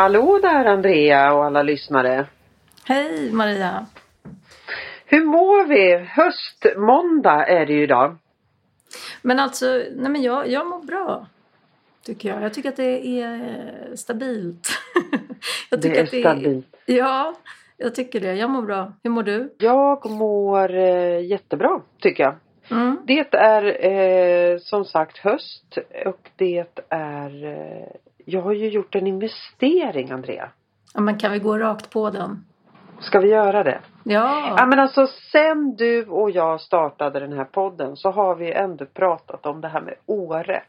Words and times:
Hallå 0.00 0.38
där 0.42 0.64
Andrea 0.64 1.34
och 1.34 1.44
alla 1.44 1.62
lyssnare. 1.62 2.26
Hej 2.84 3.32
Maria. 3.32 3.86
Hur 5.06 5.24
mår 5.24 5.66
vi? 5.66 5.96
Höstmåndag 5.96 7.46
är 7.46 7.66
det 7.66 7.72
ju 7.72 7.82
idag. 7.82 8.16
Men 9.22 9.40
alltså, 9.40 9.66
nej 9.92 10.10
men 10.10 10.22
jag, 10.22 10.48
jag 10.48 10.66
mår 10.66 10.82
bra. 10.82 11.26
Tycker 12.06 12.28
jag. 12.28 12.42
Jag 12.42 12.54
tycker 12.54 12.68
att 12.68 12.76
det 12.76 13.06
är 13.06 13.96
stabilt. 13.96 14.68
jag 15.70 15.82
tycker 15.82 15.94
det 15.94 16.00
är 16.00 16.04
att 16.04 16.10
det 16.10 16.20
stabilt. 16.20 16.66
Är, 16.86 16.96
ja, 16.96 17.34
jag 17.76 17.94
tycker 17.94 18.20
det. 18.20 18.34
Jag 18.34 18.50
mår 18.50 18.62
bra. 18.62 18.92
Hur 19.02 19.10
mår 19.10 19.22
du? 19.22 19.54
Jag 19.58 20.10
mår 20.10 20.74
eh, 20.74 21.26
jättebra 21.26 21.80
tycker 21.98 22.22
jag. 22.22 22.34
Mm. 22.70 22.98
Det 23.06 23.34
är 23.34 23.86
eh, 23.86 24.58
som 24.58 24.84
sagt 24.84 25.18
höst 25.18 25.78
och 26.06 26.30
det 26.36 26.64
är 26.88 27.44
eh, 27.44 28.09
Jag 28.24 28.42
har 28.42 28.52
ju 28.52 28.68
gjort 28.68 28.94
en 28.94 29.06
investering 29.06 30.10
Andrea. 30.10 30.50
Ja 30.94 31.00
men 31.00 31.18
kan 31.18 31.32
vi 31.32 31.38
gå 31.38 31.58
rakt 31.58 31.90
på 31.90 32.10
den? 32.10 32.44
Ska 33.00 33.20
vi 33.20 33.28
göra 33.28 33.62
det? 33.62 33.80
Ja. 34.04 34.54
Ja 34.56 34.66
men 34.66 34.78
alltså 34.78 35.06
sen 35.06 35.76
du 35.76 36.06
och 36.06 36.30
jag 36.30 36.60
startade 36.60 37.20
den 37.20 37.32
här 37.32 37.44
podden 37.44 37.96
så 37.96 38.10
har 38.10 38.34
vi 38.34 38.52
ändå 38.52 38.86
pratat 38.86 39.46
om 39.46 39.60
det 39.60 39.68
här 39.68 39.80
med 39.80 39.94
Åre. 40.06 40.62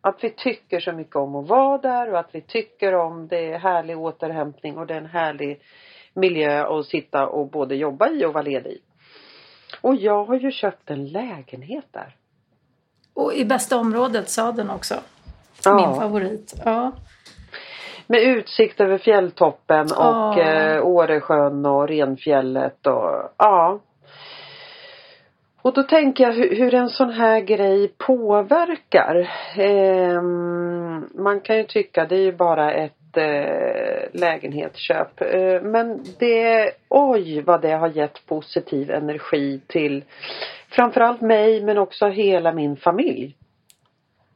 Att 0.00 0.24
vi 0.24 0.30
tycker 0.30 0.80
så 0.80 0.92
mycket 0.92 1.16
om 1.16 1.36
att 1.36 1.48
vara 1.48 1.78
där 1.78 2.12
och 2.12 2.18
att 2.18 2.28
vi 2.32 2.40
tycker 2.40 2.94
om 2.94 3.28
det 3.28 3.52
är 3.52 3.58
härlig 3.58 3.98
återhämtning 3.98 4.78
och 4.78 4.86
det 4.86 4.94
är 4.94 4.98
en 4.98 5.06
härlig 5.06 5.60
miljö 6.14 6.78
att 6.78 6.86
sitta 6.86 7.26
och 7.26 7.50
både 7.50 7.76
jobba 7.76 8.08
i 8.08 8.24
och 8.24 8.32
vara 8.32 8.42
ledig 8.42 8.70
i. 8.72 8.80
Och 9.80 9.94
jag 9.94 10.24
har 10.24 10.34
ju 10.34 10.50
köpt 10.50 10.90
en 10.90 11.08
lägenhet 11.08 11.86
där. 11.90 12.16
Och 13.14 13.34
i 13.34 13.44
bästa 13.44 13.76
området, 13.76 14.28
Södern 14.28 14.70
också. 14.70 14.94
Ja. 15.64 15.74
Min 15.74 16.00
favorit. 16.00 16.54
Ja. 16.64 16.92
Med 18.06 18.22
utsikt 18.22 18.80
över 18.80 18.98
fjälltoppen 18.98 19.86
och 19.98 20.38
eh, 20.38 20.86
Åresjön 20.86 21.66
och 21.66 21.88
Renfjället 21.88 22.86
och 22.86 23.32
ja. 23.36 23.80
Och 25.62 25.74
då 25.74 25.82
tänker 25.82 26.24
jag 26.24 26.32
hur, 26.32 26.56
hur 26.56 26.74
en 26.74 26.88
sån 26.88 27.10
här 27.10 27.40
grej 27.40 27.92
påverkar. 27.98 29.30
Eh, 29.56 30.22
man 31.14 31.40
kan 31.40 31.56
ju 31.56 31.64
tycka 31.64 32.04
det 32.04 32.16
är 32.16 32.24
ju 32.24 32.32
bara 32.32 32.72
ett 32.72 33.16
eh, 33.16 34.20
lägenhetsköp. 34.20 35.20
Eh, 35.20 35.62
men 35.62 36.04
det, 36.18 36.70
oj 36.88 37.42
vad 37.42 37.62
det 37.62 37.72
har 37.72 37.88
gett 37.88 38.26
positiv 38.26 38.90
energi 38.90 39.60
till 39.66 40.04
framförallt 40.68 41.20
mig 41.20 41.64
men 41.64 41.78
också 41.78 42.06
hela 42.06 42.52
min 42.52 42.76
familj. 42.76 43.36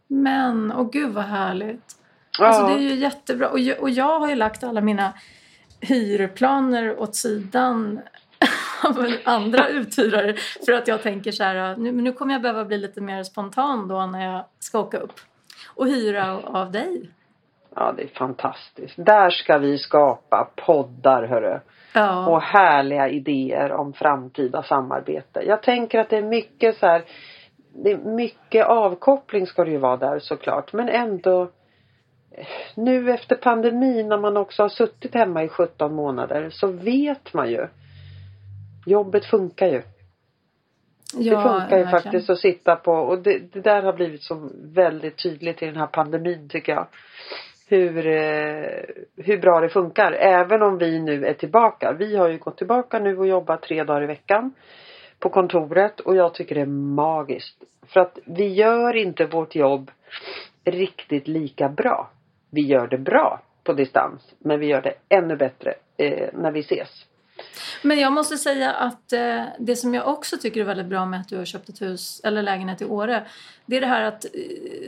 Men, 0.06 0.72
och 0.72 0.92
gud 0.92 1.10
vad 1.10 1.24
härligt. 1.24 1.96
Ja. 2.38 2.46
Alltså 2.46 2.66
det 2.66 2.72
är 2.72 2.78
ju 2.78 2.94
jättebra. 2.94 3.48
Och 3.48 3.58
jag, 3.58 3.80
och 3.80 3.90
jag 3.90 4.20
har 4.20 4.28
ju 4.28 4.34
lagt 4.34 4.64
alla 4.64 4.80
mina 4.80 5.12
hyrplaner 5.80 7.00
åt 7.00 7.14
sidan 7.14 8.00
av 8.84 9.06
andra 9.24 9.68
uthyrare 9.68 10.34
för 10.66 10.72
att 10.72 10.88
jag 10.88 11.02
tänker 11.02 11.32
så 11.32 11.44
här, 11.44 11.76
nu, 11.76 11.92
nu 11.92 12.12
kommer 12.12 12.32
jag 12.34 12.42
behöva 12.42 12.64
bli 12.64 12.78
lite 12.78 13.00
mer 13.00 13.22
spontan 13.22 13.88
då 13.88 14.06
när 14.06 14.32
jag 14.32 14.44
ska 14.58 14.80
åka 14.80 14.98
upp 14.98 15.20
och 15.74 15.86
hyra 15.86 16.38
av, 16.38 16.72
dig. 16.72 17.10
Ja, 17.74 17.94
det 17.96 18.02
är 18.02 18.08
fantastiskt. 18.08 18.94
Där 18.96 19.30
ska 19.30 19.58
vi 19.58 19.78
skapa 19.78 20.50
poddar, 20.66 21.22
hörru. 21.22 21.60
Ja. 21.92 22.26
Och 22.26 22.42
härliga 22.42 23.08
idéer 23.08 23.72
om 23.72 23.92
framtida 23.92 24.62
samarbete. 24.62 25.42
Jag 25.46 25.62
tänker 25.62 25.98
att 25.98 26.10
det 26.10 26.16
är 26.16 26.22
mycket 26.22 26.78
så 26.78 26.86
här, 26.86 27.04
det 27.84 27.92
är 27.92 27.98
mycket 27.98 28.66
avkoppling 28.66 29.46
ska 29.46 29.64
det 29.64 29.70
ju 29.70 29.78
vara 29.78 29.96
där 29.96 30.18
såklart. 30.18 30.72
Men 30.72 30.88
ändå 30.88 31.50
nu 32.74 33.10
efter 33.10 33.36
pandemin 33.36 34.08
när 34.08 34.18
man 34.18 34.36
också 34.36 34.62
har 34.62 34.68
suttit 34.68 35.14
hemma 35.14 35.44
i 35.44 35.48
17 35.48 35.94
månader 35.94 36.50
så 36.50 36.66
vet 36.66 37.34
man 37.34 37.50
ju. 37.50 37.66
Jobbet 38.86 39.24
funkar 39.24 39.66
ju. 39.66 39.82
Ja, 41.14 41.36
det 41.36 41.42
funkar 41.42 41.78
ju 41.78 41.84
verkligen. 41.84 41.90
faktiskt 41.90 42.30
att 42.30 42.38
sitta 42.38 42.76
på 42.76 42.92
och 42.92 43.18
det, 43.22 43.38
det, 43.52 43.60
där 43.60 43.82
har 43.82 43.92
blivit 43.92 44.22
så 44.22 44.50
väldigt 44.54 45.22
tydligt 45.22 45.62
i 45.62 45.66
den 45.66 45.76
här 45.76 45.86
pandemin 45.86 46.48
tycker 46.48 46.72
jag. 46.72 46.86
Hur, 47.68 48.06
eh, 48.06 48.82
hur 49.16 49.38
bra 49.38 49.60
det 49.60 49.68
funkar. 49.68 50.12
Även 50.12 50.62
om 50.62 50.78
vi 50.78 50.98
nu 50.98 51.26
är 51.26 51.34
tillbaka. 51.34 51.92
Vi 51.92 52.16
har 52.16 52.28
ju 52.28 52.38
gått 52.38 52.58
tillbaka 52.58 52.98
nu 52.98 53.18
och 53.18 53.26
jobbat 53.26 53.62
tre 53.62 53.84
dagar 53.84 54.02
i 54.02 54.06
veckan 54.06 54.54
på 55.26 55.30
kontoret 55.30 56.00
och 56.00 56.16
jag 56.16 56.34
tycker 56.34 56.54
det 56.54 56.60
är 56.60 56.66
magiskt. 56.66 57.56
För 57.86 58.00
att 58.00 58.18
vi 58.24 58.46
gör 58.46 58.96
inte 58.96 59.26
vårt 59.26 59.54
jobb 59.54 59.90
riktigt 60.64 61.28
lika 61.28 61.68
bra 61.68 62.10
vi 62.50 62.60
gör 62.60 62.86
det 62.86 62.98
bra 62.98 63.42
på 63.64 63.72
distans. 63.72 64.22
Men 64.38 64.60
vi 64.60 64.66
gör 64.66 64.82
det 64.82 64.94
ännu 65.08 65.36
bättre 65.36 65.74
eh, 65.96 66.28
när 66.34 66.50
vi 66.50 66.60
ses. 66.60 66.88
Men 67.82 67.98
jag 67.98 68.12
måste 68.12 68.36
säga 68.36 68.72
att 68.72 69.12
eh, 69.12 69.42
det 69.58 69.76
som 69.76 69.94
jag 69.94 70.08
också 70.08 70.36
tycker 70.36 70.60
är 70.60 70.64
väldigt 70.64 70.86
bra 70.86 71.06
med 71.06 71.20
att 71.20 71.28
du 71.28 71.36
har 71.36 71.44
köpt 71.44 71.68
ett 71.68 71.82
hus 71.82 72.20
eller 72.24 72.42
lägenhet 72.42 72.82
i 72.82 72.84
Åre. 72.84 73.26
Det 73.66 73.76
är 73.76 73.80
det 73.80 73.86
här 73.86 74.02
att 74.02 74.24
eh, 74.24 74.30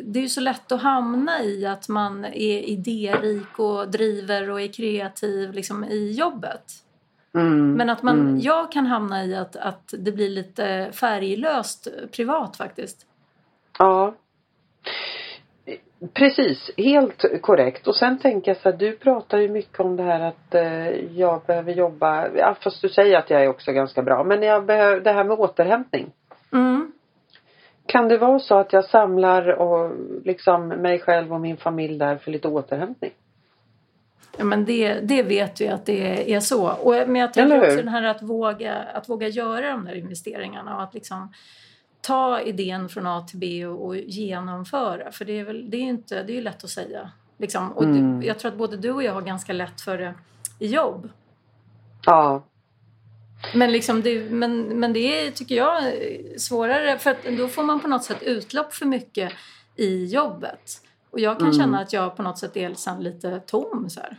det 0.03 0.25
är 0.25 0.29
så 0.29 0.41
lätt 0.41 0.73
att 0.73 0.83
hamna 0.83 1.43
i 1.43 1.67
att 1.67 1.89
man 1.89 2.25
är 2.25 2.59
idérik 2.59 3.59
och 3.59 3.91
driver 3.91 4.51
och 4.51 4.61
är 4.61 4.73
kreativ 4.73 5.53
liksom, 5.53 5.85
i 5.85 6.13
jobbet. 6.13 6.65
Mm, 7.41 7.73
Men 7.73 7.91
att 7.91 8.03
man, 8.03 8.21
mm. 8.21 8.39
jag 8.39 8.73
kan 8.73 8.87
hamna 8.87 9.25
i 9.25 9.37
att, 9.37 9.57
att 9.57 9.95
det 9.99 10.13
blir 10.13 10.29
lite 10.29 10.91
färglöst 10.93 11.89
privat 12.13 12.57
faktiskt. 12.57 13.07
Ja. 13.79 14.15
Precis, 16.15 16.71
helt 16.77 17.25
korrekt. 17.43 17.87
Och 17.87 17.97
sen 17.97 18.19
tänker 18.19 18.51
jag 18.51 18.61
så 18.61 18.71
här, 18.71 18.77
du 18.77 18.97
pratar 18.97 19.39
ju 19.39 19.49
mycket 19.49 19.81
om 19.81 19.97
det 19.97 20.03
här 20.03 20.21
att 20.21 20.55
eh, 20.55 20.89
jag 21.19 21.43
behöver 21.47 21.73
jobba, 21.73 22.29
ja, 22.29 22.57
fast 22.61 22.83
du 22.83 22.89
säger 22.89 23.19
att 23.19 23.31
jag 23.31 23.45
är 23.45 23.49
också 23.49 23.73
ganska 23.73 24.03
bra, 24.03 24.25
men 24.25 24.43
jag 24.43 24.67
behöver, 24.67 25.01
det 25.01 25.13
här 25.13 25.25
med 25.25 25.39
återhämtning. 25.39 26.13
Mm. 26.53 26.93
Kan 27.87 28.09
det 28.09 28.19
vara 28.19 28.39
så 28.39 28.59
att 28.59 28.73
jag 28.73 28.85
samlar 28.85 29.49
och 29.49 29.93
liksom 30.25 30.69
mig 30.69 30.99
själv 30.99 31.33
och 31.33 31.41
min 31.41 31.57
familj 31.57 31.99
där 31.99 32.17
för 32.17 32.31
lite 32.31 32.49
återhämtning? 32.49 33.13
Ja 34.39 34.45
men 34.45 34.65
det, 34.65 35.01
det 35.01 35.23
vet 35.23 35.61
vi 35.61 35.69
att 35.69 35.87
det 35.87 36.35
är 36.35 36.41
så. 36.41 36.69
Och, 36.71 36.93
men 36.93 37.17
jag 37.17 37.33
tänker 37.33 37.59
också 37.59 37.77
den 37.77 37.89
här 37.89 38.03
att 38.03 38.23
våga, 38.23 38.75
att 38.75 39.09
våga 39.09 39.29
göra 39.29 39.71
de 39.71 39.85
där 39.85 39.95
investeringarna 39.95 40.77
och 40.77 40.83
att 40.83 40.95
liksom 40.95 41.33
ta 42.01 42.41
idén 42.41 42.89
från 42.89 43.07
A 43.07 43.27
till 43.29 43.39
B 43.39 43.67
och, 43.67 43.87
och 43.87 43.97
genomföra. 43.97 45.13
För 45.13 45.25
det 45.25 45.39
är 45.39 45.45
väl, 45.45 45.71
det 45.71 45.77
är 45.77 45.83
inte, 45.83 46.23
det 46.23 46.39
är 46.39 46.43
lätt 46.43 46.65
att 46.65 46.71
säga. 46.71 47.11
Liksom. 47.39 47.73
Och 47.73 47.85
mm. 47.85 48.21
du, 48.21 48.27
jag 48.27 48.39
tror 48.39 48.53
att 48.53 48.59
både 48.59 48.77
du 48.77 48.91
och 48.91 49.03
jag 49.03 49.13
har 49.13 49.23
ganska 49.23 49.53
lätt 49.53 49.81
för 49.81 49.99
det 49.99 50.15
i 50.59 50.67
jobb. 50.67 51.09
Ja. 52.05 52.45
Men, 53.55 53.73
liksom 53.73 54.03
det, 54.03 54.31
men, 54.31 54.63
men 54.63 54.93
det 54.93 55.27
är, 55.27 55.31
tycker 55.31 55.55
jag, 55.55 55.83
svårare 56.37 56.99
för 56.99 57.11
att 57.11 57.25
då 57.39 57.49
får 57.49 57.63
man 57.63 57.81
på 57.81 57.89
något 57.89 58.05
sätt 58.05 58.23
utlopp 58.23 58.75
för 58.75 58.87
mycket 58.87 59.33
i 59.77 60.05
jobbet. 60.05 60.81
Och 61.11 61.21
jag 61.21 61.39
kan 61.39 61.47
mm. 61.47 61.59
känna 61.59 61.81
att 61.81 61.93
jag 61.93 62.17
på 62.17 62.23
något 62.23 62.39
sätt 62.39 62.57
är 62.57 63.01
lite 63.01 63.41
tom 63.41 63.91
så 63.91 64.01
här. 64.01 64.17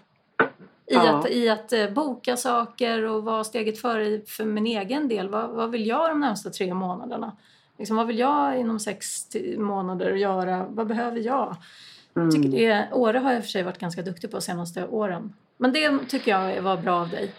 I, 0.89 0.93
ja. 0.95 1.19
att, 1.19 1.29
I 1.29 1.49
att 1.49 1.73
eh, 1.73 1.89
boka 1.89 2.37
saker 2.37 3.05
och 3.05 3.23
vara 3.23 3.43
steget 3.43 3.81
före 3.81 4.21
för 4.27 4.45
min 4.45 4.67
egen 4.67 5.07
del. 5.07 5.29
Vad, 5.29 5.49
vad 5.49 5.71
vill 5.71 5.87
jag 5.87 6.09
de 6.09 6.19
närmsta 6.19 6.49
tre 6.49 6.73
månaderna? 6.73 7.37
Liksom, 7.77 7.97
vad 7.97 8.07
vill 8.07 8.19
jag 8.19 8.59
inom 8.59 8.79
sex 8.79 9.27
månader 9.57 10.11
göra? 10.11 10.65
Vad 10.69 10.87
behöver 10.87 11.19
jag? 11.19 11.55
Mm. 12.15 12.31
Tycker 12.31 12.49
det, 12.49 12.87
Åre 12.91 13.17
har 13.17 13.33
jag 13.33 13.43
för 13.43 13.49
sig 13.49 13.63
varit 13.63 13.77
ganska 13.77 14.01
duktig 14.01 14.31
på 14.31 14.37
de 14.37 14.41
senaste 14.41 14.87
åren. 14.87 15.33
Men 15.57 15.73
det 15.73 15.99
tycker 16.09 16.31
jag 16.31 16.61
var 16.61 16.77
bra 16.77 17.01
av 17.01 17.09
dig. 17.09 17.31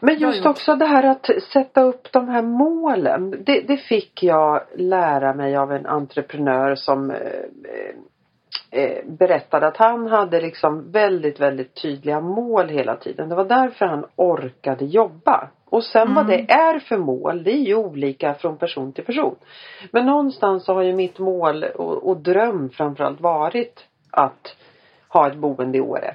Men 0.00 0.18
just 0.18 0.46
också 0.46 0.76
det 0.76 0.86
här 0.86 1.02
att 1.02 1.30
sätta 1.52 1.82
upp 1.82 2.12
de 2.12 2.28
här 2.28 2.42
målen. 2.42 3.30
Det, 3.30 3.60
det, 3.60 3.76
fick 3.76 4.22
jag 4.22 4.62
lära 4.76 5.34
mig 5.34 5.56
av 5.56 5.72
en 5.72 5.86
entreprenör 5.86 6.74
som 6.74 7.12
eh, 8.74 9.04
berättade 9.04 9.66
att 9.66 9.76
han 9.76 10.06
hade 10.06 10.40
liksom 10.40 10.90
väldigt, 10.90 11.40
väldigt 11.40 11.74
tydliga 11.82 12.20
mål 12.20 12.68
hela 12.68 12.96
tiden. 12.96 13.28
Det 13.28 13.34
var 13.34 13.44
därför 13.44 13.86
han 13.86 14.06
orkade 14.16 14.84
jobba. 14.84 15.48
Och 15.64 15.84
sen 15.84 16.02
mm. 16.02 16.14
vad 16.14 16.26
det 16.26 16.50
är 16.50 16.78
för 16.78 16.98
mål, 16.98 17.42
det 17.44 17.50
är 17.50 17.62
ju 17.62 17.74
olika 17.74 18.34
från 18.34 18.56
person 18.56 18.92
till 18.92 19.04
person. 19.04 19.34
Men 19.90 20.06
någonstans 20.06 20.64
så 20.64 20.74
har 20.74 20.82
ju 20.82 20.92
mitt 20.92 21.18
mål 21.18 21.64
och, 21.64 22.08
och 22.08 22.16
dröm 22.16 22.70
framförallt 22.70 23.20
varit 23.20 23.84
att 24.10 24.56
ha 25.08 25.28
ett 25.28 25.36
boende 25.36 25.78
i 25.78 25.80
Åre. 25.80 26.14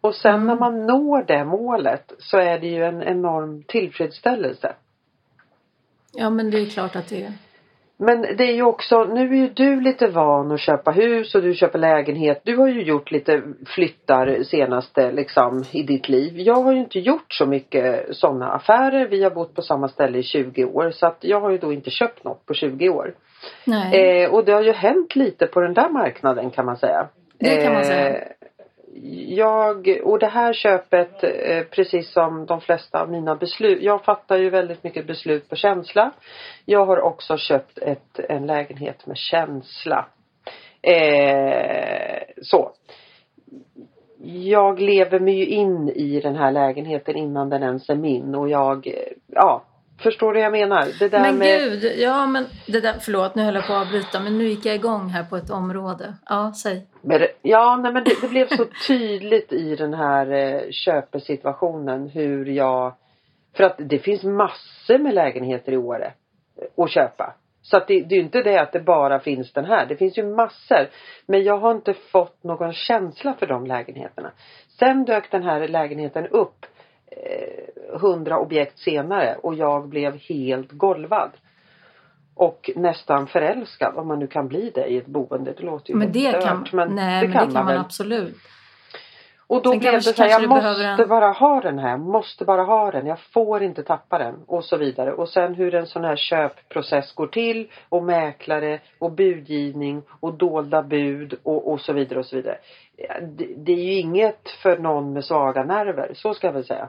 Och 0.00 0.14
sen 0.14 0.34
mm. 0.34 0.46
när 0.46 0.56
man 0.56 0.86
når 0.86 1.22
det 1.22 1.44
målet 1.44 2.12
så 2.18 2.38
är 2.38 2.58
det 2.58 2.66
ju 2.66 2.84
en 2.84 3.02
enorm 3.02 3.62
tillfredsställelse. 3.62 4.74
Ja 6.12 6.30
men 6.30 6.50
det 6.50 6.58
är 6.58 6.66
klart 6.66 6.96
att 6.96 7.08
det 7.08 7.22
är. 7.22 7.32
Men 8.00 8.22
det 8.22 8.44
är 8.44 8.54
ju 8.54 8.62
också, 8.62 9.04
nu 9.04 9.20
är 9.20 9.34
ju 9.34 9.48
du 9.48 9.80
lite 9.80 10.06
van 10.06 10.52
att 10.52 10.60
köpa 10.60 10.90
hus 10.90 11.34
och 11.34 11.42
du 11.42 11.54
köper 11.54 11.78
lägenhet. 11.78 12.40
Du 12.44 12.56
har 12.56 12.68
ju 12.68 12.82
gjort 12.82 13.10
lite 13.10 13.42
flyttar 13.66 14.42
senaste 14.42 15.12
liksom 15.12 15.64
i 15.72 15.82
ditt 15.82 16.08
liv. 16.08 16.40
Jag 16.40 16.54
har 16.54 16.72
ju 16.72 16.78
inte 16.78 16.98
gjort 16.98 17.32
så 17.32 17.46
mycket 17.46 18.16
sådana 18.16 18.52
affärer. 18.52 19.08
Vi 19.08 19.22
har 19.22 19.30
bott 19.30 19.54
på 19.54 19.62
samma 19.62 19.88
ställe 19.88 20.18
i 20.18 20.22
20 20.22 20.64
år 20.64 20.90
så 20.90 21.06
att 21.06 21.18
jag 21.20 21.40
har 21.40 21.50
ju 21.50 21.58
då 21.58 21.72
inte 21.72 21.90
köpt 21.90 22.24
något 22.24 22.46
på 22.46 22.54
20 22.54 22.88
år. 22.88 23.14
Eh, 23.94 24.30
och 24.30 24.44
det 24.44 24.52
har 24.52 24.62
ju 24.62 24.72
hänt 24.72 25.16
lite 25.16 25.46
på 25.46 25.60
den 25.60 25.74
där 25.74 25.88
marknaden 25.88 26.50
kan 26.50 26.66
man 26.66 26.76
säga. 26.76 27.08
Det 27.38 27.62
kan 27.64 27.74
man 27.74 27.84
säga. 27.84 28.08
Eh, 28.08 28.26
jag, 29.28 30.00
och 30.04 30.18
det 30.18 30.26
här 30.26 30.52
köpet, 30.52 31.24
eh, 31.24 31.62
precis 31.70 32.12
som 32.12 32.46
de 32.46 32.60
flesta 32.60 33.00
av 33.00 33.10
mina 33.10 33.36
beslut, 33.36 33.82
jag 33.82 34.04
fattar 34.04 34.36
ju 34.36 34.50
väldigt 34.50 34.84
mycket 34.84 35.06
beslut 35.06 35.48
på 35.48 35.56
känsla. 35.56 36.12
Jag 36.64 36.86
har 36.86 37.00
också 37.00 37.36
köpt 37.36 37.78
ett, 37.78 38.18
en 38.28 38.46
lägenhet 38.46 39.06
med 39.06 39.16
känsla. 39.16 40.06
Eh, 40.82 42.22
så. 42.42 42.70
Jag 44.24 44.80
lever 44.80 45.20
mig 45.20 45.34
ju 45.34 45.46
in 45.46 45.88
i 45.88 46.20
den 46.20 46.36
här 46.36 46.52
lägenheten 46.52 47.16
innan 47.16 47.48
den 47.48 47.62
ens 47.62 47.90
är 47.90 47.94
min 47.94 48.34
och 48.34 48.48
jag, 48.48 48.86
eh, 48.86 48.94
ja, 49.26 49.64
Förstår 50.02 50.32
du 50.32 50.38
vad 50.38 50.44
jag 50.44 50.52
menar? 50.52 50.98
Det 50.98 51.08
där 51.08 51.20
men 51.20 51.38
med... 51.38 51.60
gud, 51.60 51.98
ja 51.98 52.26
men 52.26 52.46
det 52.66 52.80
där, 52.80 52.94
förlåt 53.00 53.34
nu 53.34 53.42
höll 53.42 53.54
jag 53.54 53.66
på 53.66 53.72
att 53.72 53.86
avbryta 53.86 54.20
men 54.20 54.38
nu 54.38 54.44
gick 54.44 54.66
jag 54.66 54.74
igång 54.74 55.08
här 55.08 55.24
på 55.24 55.36
ett 55.36 55.50
område. 55.50 56.14
Ja, 56.28 56.52
säg. 56.62 56.86
Men, 57.02 57.20
ja, 57.42 57.80
nej 57.82 57.92
men 57.92 58.04
det, 58.04 58.20
det, 58.20 58.28
blev 58.28 58.48
så 58.48 58.64
tydligt 58.86 59.52
i 59.52 59.76
den 59.76 59.94
här 59.94 60.32
eh, 60.32 60.60
köpesituationen 60.70 62.08
hur 62.08 62.46
jag 62.46 62.94
För 63.56 63.64
att 63.64 63.76
det 63.78 63.98
finns 63.98 64.24
massor 64.24 64.98
med 64.98 65.14
lägenheter 65.14 65.72
i 65.72 65.76
Åre 65.76 66.06
eh, 66.06 66.84
att 66.84 66.90
köpa. 66.90 67.34
Så 67.62 67.76
att 67.76 67.88
det, 67.88 68.00
det 68.00 68.14
är 68.14 68.16
ju 68.16 68.24
inte 68.24 68.42
det 68.42 68.58
att 68.58 68.72
det 68.72 68.80
bara 68.80 69.20
finns 69.20 69.52
den 69.52 69.64
här. 69.64 69.86
Det 69.86 69.96
finns 69.96 70.18
ju 70.18 70.24
massor. 70.24 70.88
Men 71.26 71.44
jag 71.44 71.58
har 71.58 71.70
inte 71.70 71.94
fått 71.94 72.44
någon 72.44 72.72
känsla 72.72 73.34
för 73.34 73.46
de 73.46 73.66
lägenheterna. 73.66 74.32
Sen 74.78 75.04
dök 75.04 75.30
den 75.30 75.42
här 75.42 75.68
lägenheten 75.68 76.26
upp 76.26 76.66
hundra 78.00 78.38
objekt 78.38 78.78
senare 78.78 79.36
och 79.42 79.54
jag 79.54 79.88
blev 79.88 80.16
helt 80.16 80.72
golvad. 80.72 81.30
Och 82.34 82.70
nästan 82.76 83.26
förälskad 83.26 83.96
om 83.96 84.08
man 84.08 84.18
nu 84.18 84.26
kan 84.26 84.48
bli 84.48 84.70
det 84.74 84.86
i 84.86 84.96
ett 84.96 85.06
boende. 85.06 85.52
Det 85.56 85.62
låter 85.62 85.90
ju 85.90 85.96
men 85.96 86.12
det 86.12 86.28
stört, 86.28 86.42
kan, 86.42 86.66
men 86.72 86.94
nej, 86.94 87.26
det 87.26 87.32
kan, 87.32 87.40
men 87.40 87.48
det 87.48 87.54
kan 87.54 87.64
man, 87.64 87.74
man 87.74 87.84
absolut. 87.84 88.36
Och 89.48 89.62
då 89.62 89.70
Sen 89.70 89.78
blev 89.78 89.92
det 89.92 90.02
så 90.02 90.22
här, 90.22 90.30
jag 90.30 90.48
måste 90.48 91.02
en... 91.02 91.08
bara 91.08 91.28
ha 91.28 91.60
den 91.60 91.78
här, 91.78 91.90
jag 91.90 92.00
måste 92.00 92.44
bara 92.44 92.62
ha 92.62 92.90
den, 92.90 93.06
jag 93.06 93.20
får 93.20 93.62
inte 93.62 93.82
tappa 93.82 94.18
den 94.18 94.34
och 94.46 94.64
så 94.64 94.76
vidare. 94.76 95.12
Och 95.12 95.28
sen 95.28 95.54
hur 95.54 95.74
en 95.74 95.86
sån 95.86 96.04
här 96.04 96.16
köpprocess 96.16 97.12
går 97.12 97.26
till 97.26 97.70
och 97.88 98.02
mäklare 98.02 98.80
och 98.98 99.12
budgivning 99.12 100.02
och 100.20 100.34
dolda 100.34 100.82
bud 100.82 101.34
och, 101.42 101.72
och 101.72 101.80
så 101.80 101.92
vidare 101.92 102.18
och 102.18 102.26
så 102.26 102.36
vidare. 102.36 102.58
Det, 103.22 103.46
det 103.56 103.72
är 103.72 103.84
ju 103.84 103.98
inget 103.98 104.50
för 104.62 104.78
någon 104.78 105.12
med 105.12 105.24
svaga 105.24 105.64
nerver, 105.64 106.10
så 106.14 106.34
ska 106.34 106.46
jag 106.46 106.54
väl 106.54 106.64
säga. 106.64 106.88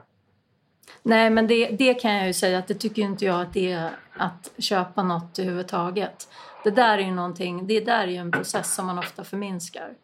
Nej 1.02 1.30
men 1.30 1.46
det, 1.46 1.66
det 1.66 1.94
kan 1.94 2.14
jag 2.14 2.26
ju 2.26 2.32
säga 2.32 2.58
att 2.58 2.66
det 2.66 2.74
tycker 2.74 3.02
inte 3.02 3.24
jag 3.24 3.40
att 3.40 3.52
det 3.52 3.72
är 3.72 3.90
att 4.16 4.50
köpa 4.58 5.02
något 5.02 5.38
överhuvudtaget. 5.38 6.28
Det 6.64 6.70
där 6.70 6.98
är 6.98 7.02
ju 7.02 7.10
någonting, 7.10 7.66
det 7.66 7.80
där 7.80 8.02
är 8.02 8.06
ju 8.06 8.16
en 8.16 8.32
process 8.32 8.74
som 8.74 8.86
man 8.86 8.98
ofta 8.98 9.24
förminskar. 9.24 9.94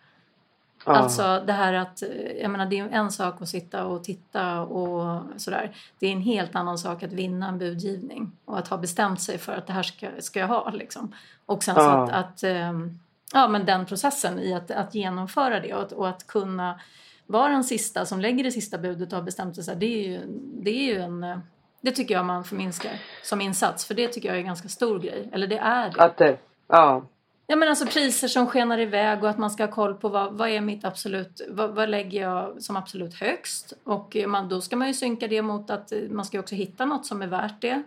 Ah. 0.84 0.94
Alltså 0.94 1.42
det 1.46 1.52
här 1.52 1.72
att, 1.72 2.02
jag 2.40 2.50
menar 2.50 2.66
det 2.66 2.78
är 2.78 2.88
en 2.88 3.10
sak 3.10 3.42
att 3.42 3.48
sitta 3.48 3.84
och 3.84 4.04
titta 4.04 4.60
och 4.60 5.22
sådär. 5.36 5.76
Det 5.98 6.06
är 6.06 6.12
en 6.12 6.20
helt 6.20 6.56
annan 6.56 6.78
sak 6.78 7.02
att 7.02 7.12
vinna 7.12 7.48
en 7.48 7.58
budgivning 7.58 8.32
och 8.44 8.58
att 8.58 8.68
ha 8.68 8.76
bestämt 8.76 9.20
sig 9.20 9.38
för 9.38 9.52
att 9.52 9.66
det 9.66 9.72
här 9.72 9.82
ska, 9.82 10.08
ska 10.18 10.40
jag 10.40 10.48
ha 10.48 10.70
liksom. 10.70 11.14
Och 11.46 11.62
sen 11.62 11.76
ah. 11.76 11.80
så 11.80 11.90
att, 11.90 12.10
att, 12.10 12.42
ehm, 12.42 12.98
ja 13.32 13.48
men 13.48 13.64
den 13.64 13.86
processen 13.86 14.38
i 14.38 14.54
att, 14.54 14.70
att 14.70 14.94
genomföra 14.94 15.60
det 15.60 15.74
och 15.74 15.82
att, 15.82 15.92
och 15.92 16.08
att 16.08 16.26
kunna 16.26 16.80
vara 17.26 17.52
den 17.52 17.64
sista 17.64 18.06
som 18.06 18.20
lägger 18.20 18.44
det 18.44 18.50
sista 18.50 18.78
budet 18.78 19.12
och 19.12 19.19
har 19.19 19.25
bestämt 19.25 19.64
sig, 19.64 19.76
det 19.76 19.87
är 19.87 20.08
ju, 20.08 20.20
det 20.62 20.70
är 20.70 20.94
ju 20.94 21.00
en 21.00 21.40
det 21.81 21.93
tycker 21.93 22.14
jag 22.14 22.25
man 22.25 22.44
förminskar 22.44 22.93
som 23.23 23.40
insats 23.40 23.87
för 23.87 23.94
det 23.94 24.08
tycker 24.08 24.28
jag 24.28 24.37
är 24.37 24.40
en 24.40 24.46
ganska 24.46 24.69
stor 24.69 24.99
grej. 24.99 25.28
Eller 25.32 25.46
det 25.46 25.58
är 25.58 25.90
det. 25.90 26.00
Att 26.02 26.17
det, 26.17 26.38
ja. 26.69 27.06
Ja 27.46 27.56
men 27.56 27.69
alltså 27.69 27.87
priser 27.87 28.28
som 28.28 28.46
skenar 28.46 28.78
iväg 28.78 29.23
och 29.23 29.31
att 29.31 29.38
man 29.38 29.50
ska 29.50 29.64
ha 29.67 29.73
koll 29.73 29.94
på 29.94 30.08
vad, 30.08 30.32
vad 30.32 30.49
är 30.49 30.61
mitt 30.61 30.84
absolut, 30.84 31.40
vad, 31.49 31.70
vad 31.70 31.88
lägger 31.88 32.20
jag 32.20 32.62
som 32.62 32.76
absolut 32.76 33.14
högst? 33.14 33.73
Och 33.84 34.17
man, 34.26 34.49
då 34.49 34.61
ska 34.61 34.76
man 34.76 34.88
ju 34.88 34.94
synka 34.94 35.28
det 35.28 35.43
mot 35.43 35.70
att 35.70 35.93
man 36.11 36.25
ska 36.25 36.40
också 36.40 36.55
hitta 36.55 36.84
något 36.84 37.06
som 37.06 37.23
är 37.23 37.26
värt 37.26 37.61
det. 37.61 37.82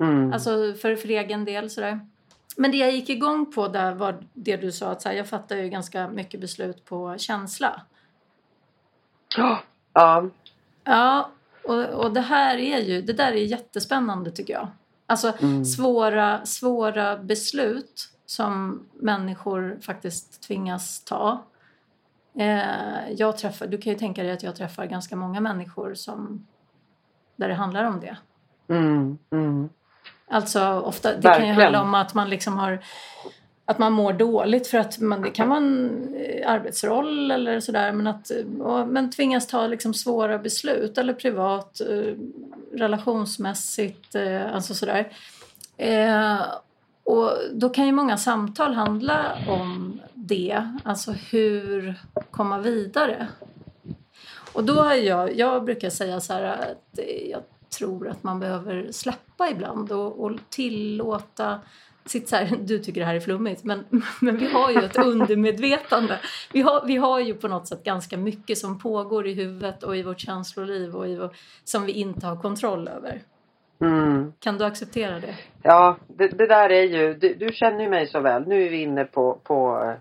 Mm. 0.00 0.32
Alltså 0.32 0.50
för, 0.50 0.96
för 0.96 1.08
egen 1.08 1.44
del 1.44 1.70
sådär. 1.70 2.00
Men 2.56 2.70
det 2.70 2.76
jag 2.76 2.92
gick 2.92 3.08
igång 3.08 3.52
på 3.52 3.68
där 3.68 3.94
var 3.94 4.24
det 4.32 4.56
du 4.56 4.72
sa 4.72 4.90
att 4.90 5.02
så 5.02 5.08
här, 5.08 5.16
jag 5.16 5.28
fattar 5.28 5.56
ju 5.56 5.68
ganska 5.68 6.08
mycket 6.08 6.40
beslut 6.40 6.84
på 6.84 7.14
känsla. 7.18 7.82
Ja. 9.36 9.62
Ja. 10.84 11.30
Och, 11.64 11.84
och 11.84 12.12
det 12.12 12.20
här 12.20 12.58
är 12.58 12.78
ju, 12.78 13.02
det 13.02 13.12
där 13.12 13.32
är 13.32 13.44
jättespännande 13.44 14.30
tycker 14.30 14.52
jag. 14.52 14.68
Alltså 15.06 15.32
mm. 15.40 15.64
svåra, 15.64 16.46
svåra 16.46 17.16
beslut 17.16 18.08
som 18.26 18.82
människor 18.94 19.78
faktiskt 19.82 20.42
tvingas 20.42 21.04
ta. 21.04 21.44
Eh, 22.38 23.10
jag 23.16 23.38
träffar, 23.38 23.66
du 23.66 23.78
kan 23.78 23.92
ju 23.92 23.98
tänka 23.98 24.22
dig 24.22 24.32
att 24.32 24.42
jag 24.42 24.56
träffar 24.56 24.86
ganska 24.86 25.16
många 25.16 25.40
människor 25.40 25.94
som, 25.94 26.46
där 27.36 27.48
det 27.48 27.54
handlar 27.54 27.84
om 27.84 28.00
det. 28.00 28.16
Mm, 28.68 29.18
mm. 29.30 29.68
Alltså 30.30 30.80
ofta, 30.80 31.08
det 31.08 31.14
Verkligen. 31.14 31.38
kan 31.38 31.46
ju 31.46 31.62
handla 31.62 31.82
om 31.82 31.94
att 31.94 32.14
man 32.14 32.30
liksom 32.30 32.58
har 32.58 32.80
att 33.70 33.78
man 33.78 33.92
mår 33.92 34.12
dåligt 34.12 34.66
för 34.66 34.78
att 34.78 34.98
man, 34.98 35.22
det 35.22 35.30
kan 35.30 35.48
vara 35.48 35.58
en 35.58 36.14
eh, 36.14 36.50
arbetsroll 36.50 37.30
eller 37.30 37.60
sådär 37.60 37.92
men 37.92 38.06
att 38.06 38.30
eh, 38.30 38.86
men 38.86 39.10
tvingas 39.10 39.46
ta 39.46 39.66
liksom 39.66 39.94
svåra 39.94 40.38
beslut 40.38 40.98
eller 40.98 41.12
privat, 41.12 41.80
eh, 41.80 42.14
relationsmässigt, 42.72 44.16
alltså 44.52 44.74
sådär. 44.74 45.12
Och 47.04 47.32
då 47.52 47.68
kan 47.68 47.86
ju 47.86 47.92
många 47.92 48.16
samtal 48.16 48.74
handla 48.74 49.38
om 49.48 50.00
det, 50.14 50.78
alltså 50.84 51.12
hur 51.12 51.94
komma 52.30 52.58
vidare. 52.58 53.28
Och 54.52 54.64
då 54.64 54.74
har 54.74 54.94
jag, 54.94 55.36
jag 55.36 55.64
brukar 55.64 55.90
säga 55.90 56.20
så 56.20 56.32
här 56.32 56.42
att 56.42 56.98
jag 57.30 57.42
tror 57.78 58.08
att 58.08 58.22
man 58.22 58.40
behöver 58.40 58.92
släppa 58.92 59.50
ibland 59.50 59.92
och, 59.92 60.24
och 60.24 60.32
tillåta 60.50 61.60
sitt 62.10 62.28
så 62.28 62.36
här, 62.36 62.56
du 62.60 62.78
tycker 62.78 63.00
det 63.00 63.06
här 63.06 63.14
är 63.14 63.20
flummigt, 63.20 63.64
men, 63.64 63.84
men 64.20 64.36
vi 64.36 64.46
har 64.46 64.70
ju 64.70 64.78
ett 64.78 64.98
undermedvetande. 64.98 66.18
Vi 66.52 66.60
har, 66.60 66.86
vi 66.86 66.96
har 66.96 67.20
ju 67.20 67.34
på 67.34 67.48
något 67.48 67.68
sätt 67.68 67.84
ganska 67.84 68.16
mycket 68.16 68.58
som 68.58 68.78
pågår 68.78 69.26
i 69.26 69.34
huvudet 69.34 69.82
och 69.82 69.96
i 69.96 70.02
vårt 70.02 70.20
känsloliv 70.20 70.96
och 70.96 71.08
i 71.08 71.16
vår, 71.16 71.30
som 71.64 71.86
vi 71.86 71.92
inte 71.92 72.26
har 72.26 72.36
kontroll 72.36 72.88
över. 72.88 73.22
Mm. 73.80 74.32
Kan 74.40 74.58
du 74.58 74.64
acceptera 74.64 75.20
det? 75.20 75.34
Ja, 75.62 75.96
det, 76.06 76.28
det 76.28 76.46
där 76.46 76.70
är 76.70 76.82
ju, 76.82 77.14
du, 77.14 77.34
du, 77.34 77.52
känner 77.52 77.80
ju 77.80 77.90
mig 77.90 78.06
så 78.06 78.20
väl. 78.20 78.48
Nu 78.48 78.66
är 78.66 78.70
vi 78.70 78.82
inne 78.82 79.04
på, 79.04 79.38
på 79.42 79.82
eh, 79.84 79.92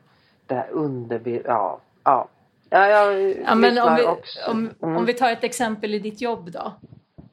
det 0.47 0.55
här 0.55 0.69
under... 0.71 1.41
Ja, 1.45 1.81
ja. 2.03 2.27
Ja, 2.71 2.87
jag 2.87 3.35
ja, 3.45 3.55
men 3.55 3.77
om 3.77 3.95
vi, 3.95 4.03
också. 4.03 4.39
Om, 4.47 4.69
mm. 4.81 4.97
om 4.97 5.05
vi 5.05 5.13
tar 5.13 5.31
ett 5.31 5.43
exempel 5.43 5.93
i 5.93 5.99
ditt 5.99 6.21
jobb 6.21 6.51
då. 6.51 6.73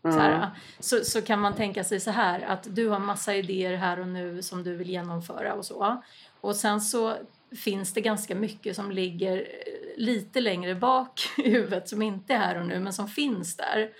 Mm. 0.07 0.19
Så, 0.19 0.21
här, 0.21 0.51
så, 0.79 1.05
så, 1.05 1.23
kan 1.23 1.41
man 1.41 1.55
tänka 1.55 1.85
sig 1.85 2.01
så 2.01 2.11
här 2.11 2.41
att 2.41 2.67
du 2.71 2.89
har 2.89 2.99
massa 2.99 3.35
idéer 3.35 3.77
här 3.77 4.01
och 4.01 4.09
nu 4.09 4.43
som 4.43 4.63
du 4.63 4.77
vill 4.77 4.91
genomföra 4.91 5.55
och 5.55 5.65
så. 5.65 6.03
Och 6.41 6.57
sen 6.57 6.81
så 6.81 7.17
finns 7.57 7.93
det 7.93 8.01
ganska 8.01 8.35
mycket 8.35 8.77
som 8.77 8.91
ligger 8.91 9.49
lite 9.97 10.41
längre 10.41 10.75
bak 10.75 11.21
i 11.39 11.51
huvudet 11.51 11.89
som 11.89 12.03
inte 12.03 12.35
är 12.35 12.39
här 12.39 12.61
och 12.61 12.67
nu 12.67 12.81
men 12.81 12.93
som 12.93 13.09
finns 13.09 13.57
där. 13.57 13.91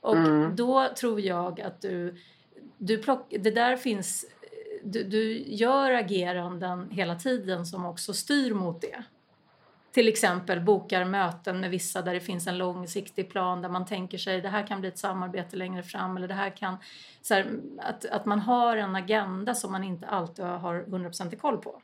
Och 0.00 0.16
mm. 0.16 0.56
då 0.56 0.88
tror 0.96 1.20
jag 1.20 1.60
att 1.60 1.80
du, 1.80 2.16
du 2.78 2.98
plock, 2.98 3.34
det 3.40 3.50
där 3.50 3.76
finns, 3.76 4.26
du, 4.84 5.04
du 5.04 5.38
gör 5.38 5.90
ageranden 5.90 6.90
hela 6.90 7.14
tiden 7.14 7.66
som 7.66 7.86
också 7.86 8.14
styr 8.14 8.54
mot 8.54 8.80
det 8.80 9.04
till 9.92 10.08
exempel 10.08 10.60
bokar 10.60 11.04
möten 11.04 11.60
med 11.60 11.70
vissa 11.70 12.02
där 12.02 12.14
det 12.14 12.20
finns 12.20 12.46
en 12.46 12.58
långsiktig 12.58 13.30
plan 13.30 13.62
där 13.62 13.68
man 13.68 13.86
tänker 13.86 14.18
sig 14.18 14.40
det 14.40 14.48
här 14.48 14.66
kan 14.66 14.80
bli 14.80 14.88
ett 14.88 14.98
samarbete 14.98 15.56
längre 15.56 15.82
fram 15.82 16.16
eller 16.16 16.28
det 16.28 16.34
här 16.34 16.50
kan... 16.50 16.76
Så 17.22 17.34
här, 17.34 17.46
att, 17.78 18.04
att 18.04 18.26
man 18.26 18.38
har 18.38 18.76
en 18.76 18.96
agenda 18.96 19.54
som 19.54 19.72
man 19.72 19.84
inte 19.84 20.06
alltid 20.06 20.44
har 20.44 20.82
100% 20.82 21.36
koll 21.36 21.58
på. 21.58 21.82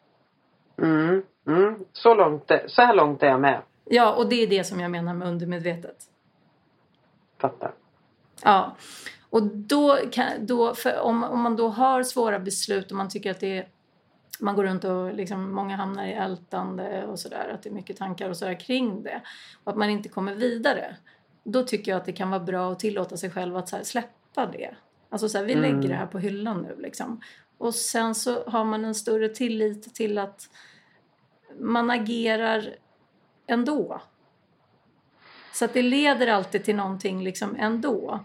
Mm, 0.79 1.23
mm. 1.47 1.85
Så, 1.93 2.15
långt, 2.15 2.51
så 2.67 2.83
här 2.83 2.95
långt 2.95 3.23
är 3.23 3.27
jag 3.27 3.41
med. 3.41 3.63
Ja, 3.85 4.15
och 4.15 4.29
det 4.29 4.43
är 4.43 4.47
det 4.47 4.65
som 4.65 4.81
jag 4.81 4.91
menar 4.91 5.15
med 5.15 5.29
undermedvetet. 5.29 5.97
Fattar. 7.39 7.73
Ja. 8.43 8.77
Och 9.31 9.43
då, 9.43 9.99
kan, 10.13 10.27
då 10.47 10.75
om, 11.03 11.25
om 11.25 11.41
man 11.41 11.57
då 11.57 11.69
har 11.69 12.03
svåra 12.03 12.39
beslut 12.39 12.91
och 12.91 12.97
man 12.97 13.09
tycker 13.09 13.31
att 13.31 13.41
det 13.41 13.59
är 13.59 13.69
man 14.41 14.57
går 14.57 14.65
runt 14.65 14.85
och 14.85 15.15
liksom, 15.15 15.53
många 15.53 15.77
hamnar 15.77 16.07
i 16.07 16.13
ältande 16.13 17.07
och 17.07 17.19
sådär, 17.19 17.51
att 17.55 17.63
det 17.63 17.69
är 17.69 17.75
mycket 17.75 17.97
tankar 17.97 18.31
och 18.31 18.37
sådär 18.37 18.61
kring 18.61 19.03
det 19.03 19.23
och 19.65 19.73
att 19.73 19.79
man 19.79 19.91
inte 19.91 20.09
kommer 20.09 20.35
vidare. 20.35 20.97
Då 21.45 21.63
tycker 21.63 21.93
jag 21.93 21.99
att 21.99 22.05
det 22.05 22.13
kan 22.13 22.31
vara 22.31 22.41
bra 22.41 22.73
att 22.73 22.79
tillåta 22.79 23.17
sig 23.17 23.31
själv 23.31 23.57
att 23.57 23.71
här, 23.71 23.83
släppa 23.83 24.47
det. 24.47 24.75
Alltså 25.11 25.29
så 25.29 25.39
här, 25.39 25.45
vi 25.45 25.53
mm. 25.53 25.63
lägger 25.63 25.89
det 25.89 25.95
här 25.95 26.07
på 26.07 26.19
hyllan 26.19 26.63
nu 26.63 26.83
liksom. 26.83 27.21
Och 27.59 27.75
sen 27.75 28.15
så 28.15 28.45
har 28.45 28.65
man 28.65 28.85
en 28.85 28.95
större 28.95 29.29
tillit 29.29 29.95
till 29.95 30.19
att 30.19 30.51
man 31.61 31.91
agerar 31.91 32.75
ändå. 33.47 34.01
Så 35.53 35.65
att 35.65 35.73
det 35.73 35.83
leder 35.83 36.27
alltid 36.27 36.65
till 36.65 36.77
någonting 36.77 37.25
liksom 37.25 37.57
ändå. 37.59 38.21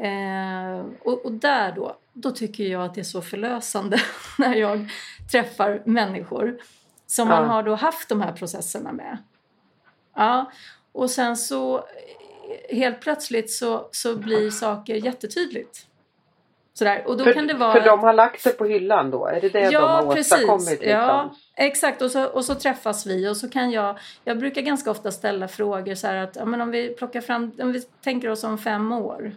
Eh, 0.00 0.86
och, 1.02 1.24
och, 1.24 1.32
där 1.32 1.72
då, 1.72 1.96
då 2.12 2.30
tycker 2.30 2.64
jag 2.64 2.84
att 2.84 2.94
det 2.94 3.00
är 3.00 3.04
så 3.04 3.22
förlösande 3.22 4.00
när 4.38 4.54
jag 4.54 4.88
träffar 5.32 5.82
människor 5.84 6.58
som 7.06 7.28
man 7.28 7.48
har 7.48 7.62
då 7.62 7.74
haft 7.74 8.08
de 8.08 8.20
här 8.20 8.32
processerna 8.32 8.92
med. 8.92 9.18
Ja, 10.16 10.52
Och 10.92 11.10
sen 11.10 11.36
så 11.36 11.84
helt 12.70 13.00
plötsligt 13.00 13.50
så, 13.50 13.88
så 13.92 14.16
blir 14.16 14.50
saker 14.50 14.94
jättetydligt. 14.94 15.88
Sådär. 16.78 17.02
Och 17.06 17.16
då 17.16 17.24
för, 17.24 17.32
kan 17.32 17.46
det 17.46 17.54
vara 17.54 17.72
för 17.72 17.80
de 17.80 18.00
har 18.00 18.12
lagt 18.12 18.44
det 18.44 18.50
på 18.50 18.64
hyllan 18.64 19.10
då? 19.10 19.26
Är 19.26 19.40
det 19.40 19.48
det 19.48 19.60
ja, 19.60 19.80
de 19.80 20.06
har 20.06 20.14
precis. 20.14 20.32
åstadkommit? 20.32 20.70
Liksom? 20.70 20.90
Ja, 20.90 21.34
exakt. 21.56 22.02
Och 22.02 22.10
så, 22.10 22.24
och 22.24 22.44
så 22.44 22.54
träffas 22.54 23.06
vi 23.06 23.28
och 23.28 23.36
så 23.36 23.50
kan 23.50 23.70
jag... 23.70 23.98
Jag 24.24 24.38
brukar 24.38 24.62
ganska 24.62 24.90
ofta 24.90 25.10
ställa 25.10 25.48
frågor 25.48 25.94
så 25.94 26.06
här 26.06 26.16
att 26.16 26.36
ja, 26.36 26.44
men 26.44 26.60
om 26.60 26.70
vi 26.70 26.88
plockar 26.88 27.20
fram... 27.20 27.52
Om 27.58 27.72
vi 27.72 27.82
tänker 27.82 28.28
oss 28.28 28.44
om 28.44 28.58
fem 28.58 28.92
år. 28.92 29.32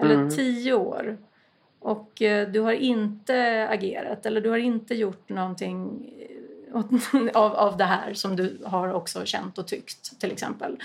Eller 0.00 0.14
mm. 0.14 0.30
tio 0.30 0.72
år. 0.72 1.18
Och 1.80 2.22
eh, 2.22 2.48
du 2.48 2.60
har 2.60 2.72
inte 2.72 3.68
agerat 3.70 4.26
eller 4.26 4.40
du 4.40 4.50
har 4.50 4.58
inte 4.58 4.94
gjort 4.94 5.28
någonting 5.28 6.10
av, 7.34 7.54
av 7.54 7.76
det 7.76 7.84
här 7.84 8.14
som 8.14 8.36
du 8.36 8.58
har 8.64 8.92
också 8.92 9.24
känt 9.24 9.58
och 9.58 9.66
tyckt 9.66 10.20
till 10.20 10.32
exempel. 10.32 10.76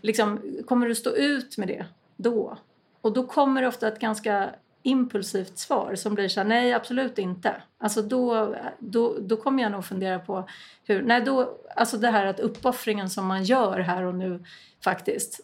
Liksom, 0.00 0.40
kommer 0.66 0.88
du 0.88 0.94
stå 0.94 1.10
ut 1.10 1.58
med 1.58 1.68
det 1.68 1.84
då? 2.16 2.58
Och 3.00 3.12
då 3.12 3.26
kommer 3.26 3.62
det 3.62 3.68
ofta 3.68 3.88
ett 3.88 3.98
ganska 3.98 4.50
impulsivt 4.82 5.58
svar 5.58 5.94
som 5.94 6.14
blir 6.14 6.28
så 6.28 6.40
här, 6.40 6.48
nej 6.48 6.72
absolut 6.72 7.18
inte. 7.18 7.62
Alltså 7.78 8.02
då, 8.02 8.56
då, 8.78 9.16
då 9.20 9.36
kommer 9.36 9.62
jag 9.62 9.72
nog 9.72 9.84
fundera 9.84 10.18
på 10.18 10.48
hur, 10.84 11.02
nej 11.02 11.20
då, 11.20 11.58
alltså 11.76 11.98
det 11.98 12.08
här 12.08 12.26
att 12.26 12.40
uppoffringen 12.40 13.10
som 13.10 13.26
man 13.26 13.44
gör 13.44 13.78
här 13.78 14.02
och 14.02 14.14
nu 14.14 14.44
faktiskt 14.84 15.40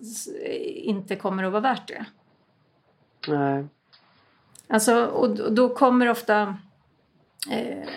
inte 0.63 1.17
kommer 1.17 1.45
att 1.45 1.53
vara 1.53 1.61
värt 1.61 1.89
det. 1.89 2.05
Nej. 3.27 3.67
Alltså, 4.69 5.07
och 5.07 5.53
då 5.53 5.69
kommer 5.69 6.09
ofta 6.09 6.57
eh, 7.51 7.89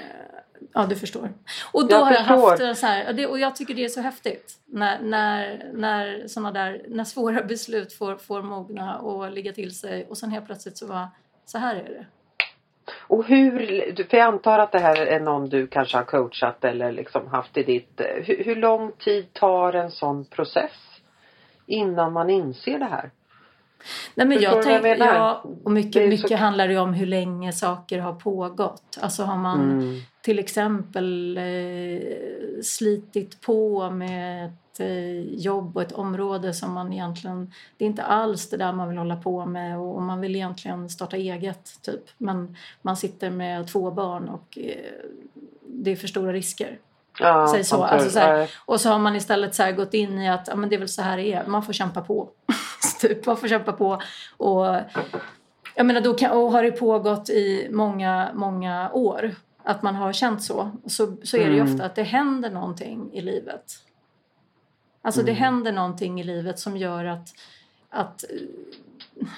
Ja, 0.74 0.86
du 0.90 0.96
förstår. 0.96 1.30
Och 1.72 1.88
då 1.88 1.96
jag 1.96 2.00
har 2.00 2.14
förstår. 2.14 2.36
jag 2.36 2.48
haft 2.48 2.58
det 2.58 2.76
så 2.76 2.86
här, 2.86 3.30
och 3.30 3.40
jag 3.40 3.56
tycker 3.56 3.74
det 3.74 3.86
är 3.86 3.90
så 3.90 4.02
häftigt 4.02 4.60
när, 4.66 5.02
när, 5.02 5.72
när 5.74 6.28
såna 6.28 6.52
där, 6.52 6.82
när 6.88 7.04
svåra 7.04 7.44
beslut 7.48 7.94
får, 7.94 8.16
får 8.16 8.42
mogna 8.42 8.98
och 8.98 9.32
ligga 9.32 9.54
till 9.54 9.76
sig 9.76 10.06
och 10.10 10.18
sen 10.18 10.32
helt 10.32 10.46
plötsligt 10.46 10.78
så 10.78 10.88
var 10.88 11.08
så 11.46 11.58
här 11.58 11.76
är 11.76 11.84
det. 11.84 12.06
Och 12.98 13.26
hur, 13.26 13.60
för 14.10 14.18
jag 14.18 14.28
antar 14.28 14.60
att 14.60 14.72
det 14.72 14.80
här 14.80 15.06
är 15.06 15.20
någon 15.20 15.50
du 15.50 15.68
kanske 15.68 15.98
har 15.98 16.04
coachat 16.04 16.66
eller 16.66 16.92
liksom 16.92 17.28
haft 17.28 17.58
i 17.58 17.64
ditt, 17.64 18.02
hur, 18.24 18.44
hur 18.44 18.56
lång 18.56 18.92
tid 18.92 19.34
tar 19.34 19.74
en 19.74 19.92
sån 19.92 20.26
process 20.26 21.02
innan 21.66 22.14
man 22.14 22.30
inser 22.30 22.80
det 22.80 22.86
här? 22.86 23.12
Nej, 24.16 24.28
men 24.28 24.42
jag 24.42 24.64
tänk, 24.64 24.86
jag 24.86 24.98
ja, 24.98 25.44
och 25.64 25.72
mycket, 25.72 26.10
mycket 26.10 26.30
så... 26.30 26.36
handlar 26.36 26.68
det 26.68 26.78
om 26.78 26.94
hur 26.94 27.06
länge 27.06 27.54
saker 27.54 28.00
har 28.00 28.14
pågått. 28.14 28.98
Alltså 29.02 29.24
har 29.24 29.38
man 29.38 29.72
mm. 29.72 30.02
till 30.22 30.40
exempel 30.40 31.38
eh, 31.38 32.02
slitit 32.64 33.42
på 33.42 33.90
med 33.90 34.46
ett 34.46 34.80
eh, 34.80 35.20
jobb 35.22 35.76
och 35.76 35.82
ett 35.82 35.92
område 35.92 36.54
som 36.54 36.74
man 36.74 36.94
egentligen... 36.94 37.52
Det 37.78 37.86
är 37.86 37.90
inte 37.90 38.04
alls 38.04 38.50
det 38.50 38.58
där 38.58 38.74
man 38.74 38.90
vill 38.90 38.98
hålla 38.98 39.16
på 39.16 39.46
med 39.46 39.80
och, 39.80 39.96
och 39.96 40.02
man 40.02 40.22
vill 40.22 40.36
egentligen 40.36 40.90
starta 40.90 41.18
eget, 41.18 41.82
typ. 41.82 42.04
Men 42.18 42.56
man 42.82 42.98
sitter 42.98 43.30
med 43.30 43.68
två 43.68 43.92
barn 43.92 44.30
och 44.30 44.58
eh, 44.58 44.76
det 45.62 45.92
är 45.92 45.96
för 45.96 46.08
stora 46.08 46.34
risker. 46.34 46.78
Ja, 47.20 47.48
Säg 47.52 47.64
så. 47.64 47.84
Alltså, 47.84 48.10
så 48.10 48.20
här, 48.20 48.52
och 48.66 48.82
så 48.82 48.90
har 48.90 49.00
man 49.00 49.16
istället 49.16 49.56
så 49.56 49.72
gått 49.72 49.94
in 49.94 50.20
i 50.20 50.30
att 50.30 50.48
ja, 50.48 50.56
men 50.56 50.70
det 50.70 50.76
är 50.76 50.80
väl 50.80 50.90
så 50.90 51.02
här 51.02 51.18
det 51.18 51.34
är. 51.34 51.48
Man 51.48 51.64
får 51.64 51.74
kämpa 51.74 52.02
på. 52.02 52.30
Typ, 53.02 53.26
man 53.26 53.38
får 53.38 53.48
kämpa 53.48 53.74
på. 53.74 54.02
Och, 54.38 54.76
jag 55.76 55.86
menar, 55.86 56.02
då 56.02 56.14
kan, 56.14 56.32
och 56.32 56.52
har 56.52 56.64
det 56.64 56.72
pågått 56.72 57.30
i 57.30 57.68
många, 57.72 58.32
många 58.34 58.92
år 58.92 59.36
att 59.64 59.84
man 59.84 59.96
har 59.96 60.14
känt 60.14 60.44
så, 60.44 60.72
så, 60.86 61.18
så 61.24 61.38
är 61.38 61.46
det 61.46 61.56
ju 61.56 61.60
mm. 61.60 61.74
ofta 61.74 61.86
att 61.86 61.96
det 61.96 62.04
händer 62.04 62.50
någonting 62.50 63.10
i 63.14 63.22
livet. 63.22 63.64
Alltså 65.02 65.22
mm. 65.22 65.34
det 65.34 65.40
händer 65.40 65.72
någonting 65.72 66.22
i 66.22 66.24
livet 66.24 66.60
som 66.60 66.78
gör 66.78 67.06
att, 67.06 67.34
att, 67.90 68.24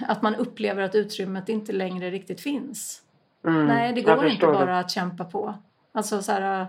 att 0.07 0.21
man 0.21 0.35
upplever 0.35 0.81
att 0.81 0.95
utrymmet 0.95 1.49
inte 1.49 1.71
längre 1.71 2.11
riktigt 2.11 2.41
finns. 2.41 3.01
Mm. 3.45 3.65
Nej, 3.65 3.93
det 3.93 4.01
går 4.01 4.27
inte 4.27 4.45
bara 4.45 4.65
det. 4.65 4.79
att 4.79 4.91
kämpa 4.91 5.25
på. 5.25 5.53
Alltså 5.91 6.21
så 6.21 6.31
här, 6.31 6.67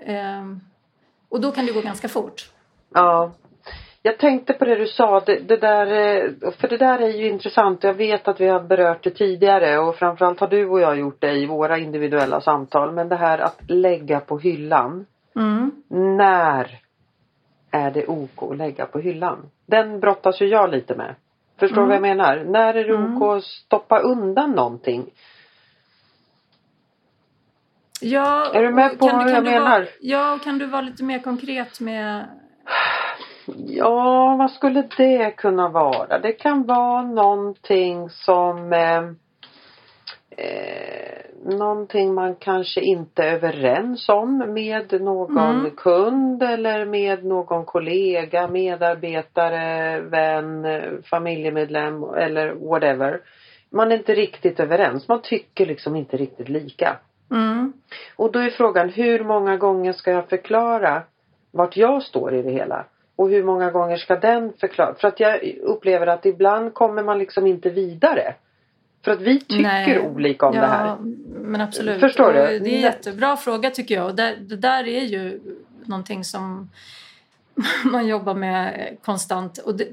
eh, 0.00 0.56
och 1.28 1.40
då 1.40 1.52
kan 1.52 1.66
det 1.66 1.72
gå 1.72 1.80
ganska 1.80 2.08
fort. 2.08 2.50
Ja. 2.94 3.32
Jag 4.02 4.18
tänkte 4.18 4.52
på 4.52 4.64
det 4.64 4.76
du 4.76 4.86
sa, 4.86 5.20
det, 5.20 5.38
det, 5.38 5.56
där, 5.56 5.86
eh, 5.86 6.50
för 6.50 6.68
det 6.68 6.76
där 6.76 6.98
är 6.98 7.08
ju 7.08 7.28
intressant. 7.28 7.84
Jag 7.84 7.94
vet 7.94 8.28
att 8.28 8.40
vi 8.40 8.48
har 8.48 8.60
berört 8.60 9.04
det 9.04 9.10
tidigare 9.10 9.78
och 9.78 9.96
framförallt 9.96 10.40
har 10.40 10.48
du 10.48 10.68
och 10.68 10.80
jag 10.80 10.98
gjort 10.98 11.20
det 11.20 11.32
i 11.32 11.46
våra 11.46 11.78
individuella 11.78 12.40
samtal. 12.40 12.92
Men 12.92 13.08
det 13.08 13.16
här 13.16 13.38
att 13.38 13.60
lägga 13.68 14.20
på 14.20 14.38
hyllan. 14.38 15.06
Mm. 15.36 15.70
När 16.16 16.78
är 17.70 17.90
det 17.90 18.06
OK 18.06 18.42
att 18.42 18.56
lägga 18.56 18.86
på 18.86 18.98
hyllan? 18.98 19.50
Den 19.66 20.00
brottas 20.00 20.40
ju 20.42 20.46
jag 20.46 20.70
lite 20.70 20.94
med. 20.94 21.14
Förstår 21.58 21.76
du 21.76 21.82
mm. 21.82 21.88
vad 21.88 22.10
jag 22.10 22.16
menar? 22.16 22.44
När 22.44 22.74
är 22.74 22.84
det 22.84 22.94
OK 22.94 23.22
mm. 23.22 23.22
att 23.22 23.44
stoppa 23.44 23.98
undan 23.98 24.50
någonting? 24.50 25.10
Ja, 28.00 28.52
är 28.54 28.62
du 28.62 28.70
med 28.70 28.98
på 28.98 29.08
kan, 29.08 29.16
vad 29.16 29.30
jag 29.30 29.44
menar? 29.44 29.80
Vara, 29.80 29.86
ja, 30.00 30.38
kan 30.44 30.58
du 30.58 30.66
vara 30.66 30.82
lite 30.82 31.04
mer 31.04 31.18
konkret 31.18 31.80
med 31.80 32.26
Ja, 33.56 34.36
vad 34.38 34.50
skulle 34.50 34.88
det 34.96 35.30
kunna 35.36 35.68
vara? 35.68 36.18
Det 36.18 36.32
kan 36.32 36.66
vara 36.66 37.02
någonting 37.02 38.10
som 38.10 38.72
eh, 38.72 39.04
eh, 40.46 41.20
Någonting 41.44 42.14
man 42.14 42.34
kanske 42.34 42.80
inte 42.80 43.24
är 43.24 43.34
överens 43.34 44.08
om 44.08 44.38
med 44.38 45.00
någon 45.00 45.58
mm. 45.58 45.70
kund 45.70 46.42
eller 46.42 46.84
med 46.84 47.24
någon 47.24 47.64
kollega, 47.64 48.48
medarbetare, 48.48 50.00
vän, 50.00 50.66
familjemedlem 51.10 52.04
eller 52.04 52.54
whatever. 52.54 53.20
Man 53.70 53.92
är 53.92 53.96
inte 53.96 54.14
riktigt 54.14 54.60
överens. 54.60 55.08
Man 55.08 55.22
tycker 55.22 55.66
liksom 55.66 55.96
inte 55.96 56.16
riktigt 56.16 56.48
lika. 56.48 56.96
Mm. 57.30 57.72
Och 58.16 58.32
då 58.32 58.38
är 58.38 58.50
frågan 58.50 58.88
hur 58.88 59.24
många 59.24 59.56
gånger 59.56 59.92
ska 59.92 60.10
jag 60.10 60.28
förklara 60.28 61.02
vart 61.52 61.76
jag 61.76 62.02
står 62.02 62.34
i 62.34 62.42
det 62.42 62.50
hela? 62.50 62.84
Och 63.20 63.30
hur 63.30 63.44
många 63.44 63.70
gånger 63.70 63.96
ska 63.96 64.16
den 64.16 64.52
förklara? 64.60 64.94
För 64.94 65.08
att 65.08 65.20
jag 65.20 65.44
upplever 65.62 66.06
att 66.06 66.26
ibland 66.26 66.74
kommer 66.74 67.02
man 67.02 67.18
liksom 67.18 67.46
inte 67.46 67.70
vidare. 67.70 68.34
För 69.04 69.12
att 69.12 69.20
vi 69.20 69.40
tycker 69.40 69.62
Nej. 69.62 70.00
olika 70.00 70.46
om 70.46 70.54
ja, 70.54 70.60
det 70.60 70.66
här. 70.66 70.96
men 71.40 71.60
absolut. 71.60 72.00
Förstår 72.00 72.32
du? 72.32 72.38
Det 72.38 72.70
är 72.70 72.74
en 72.74 72.80
jättebra 72.80 73.36
fråga 73.36 73.70
tycker 73.70 73.94
jag. 73.94 74.06
Och 74.06 74.14
där, 74.14 74.36
det 74.36 74.56
där 74.56 74.88
är 74.88 75.04
ju 75.04 75.40
någonting 75.84 76.24
som 76.24 76.70
man 77.84 78.06
jobbar 78.06 78.34
med 78.34 78.96
konstant. 79.02 79.58
Och 79.58 79.76
det, 79.76 79.88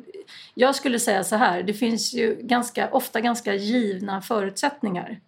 jag 0.54 0.76
skulle 0.76 1.00
säga 1.00 1.24
så 1.24 1.36
här, 1.36 1.64
det 1.64 1.74
finns 1.74 2.14
ju 2.14 2.38
ganska, 2.42 2.90
ofta 2.92 3.22
ganska 3.22 3.54
givna 3.54 4.22
förutsättningar. 4.22 5.20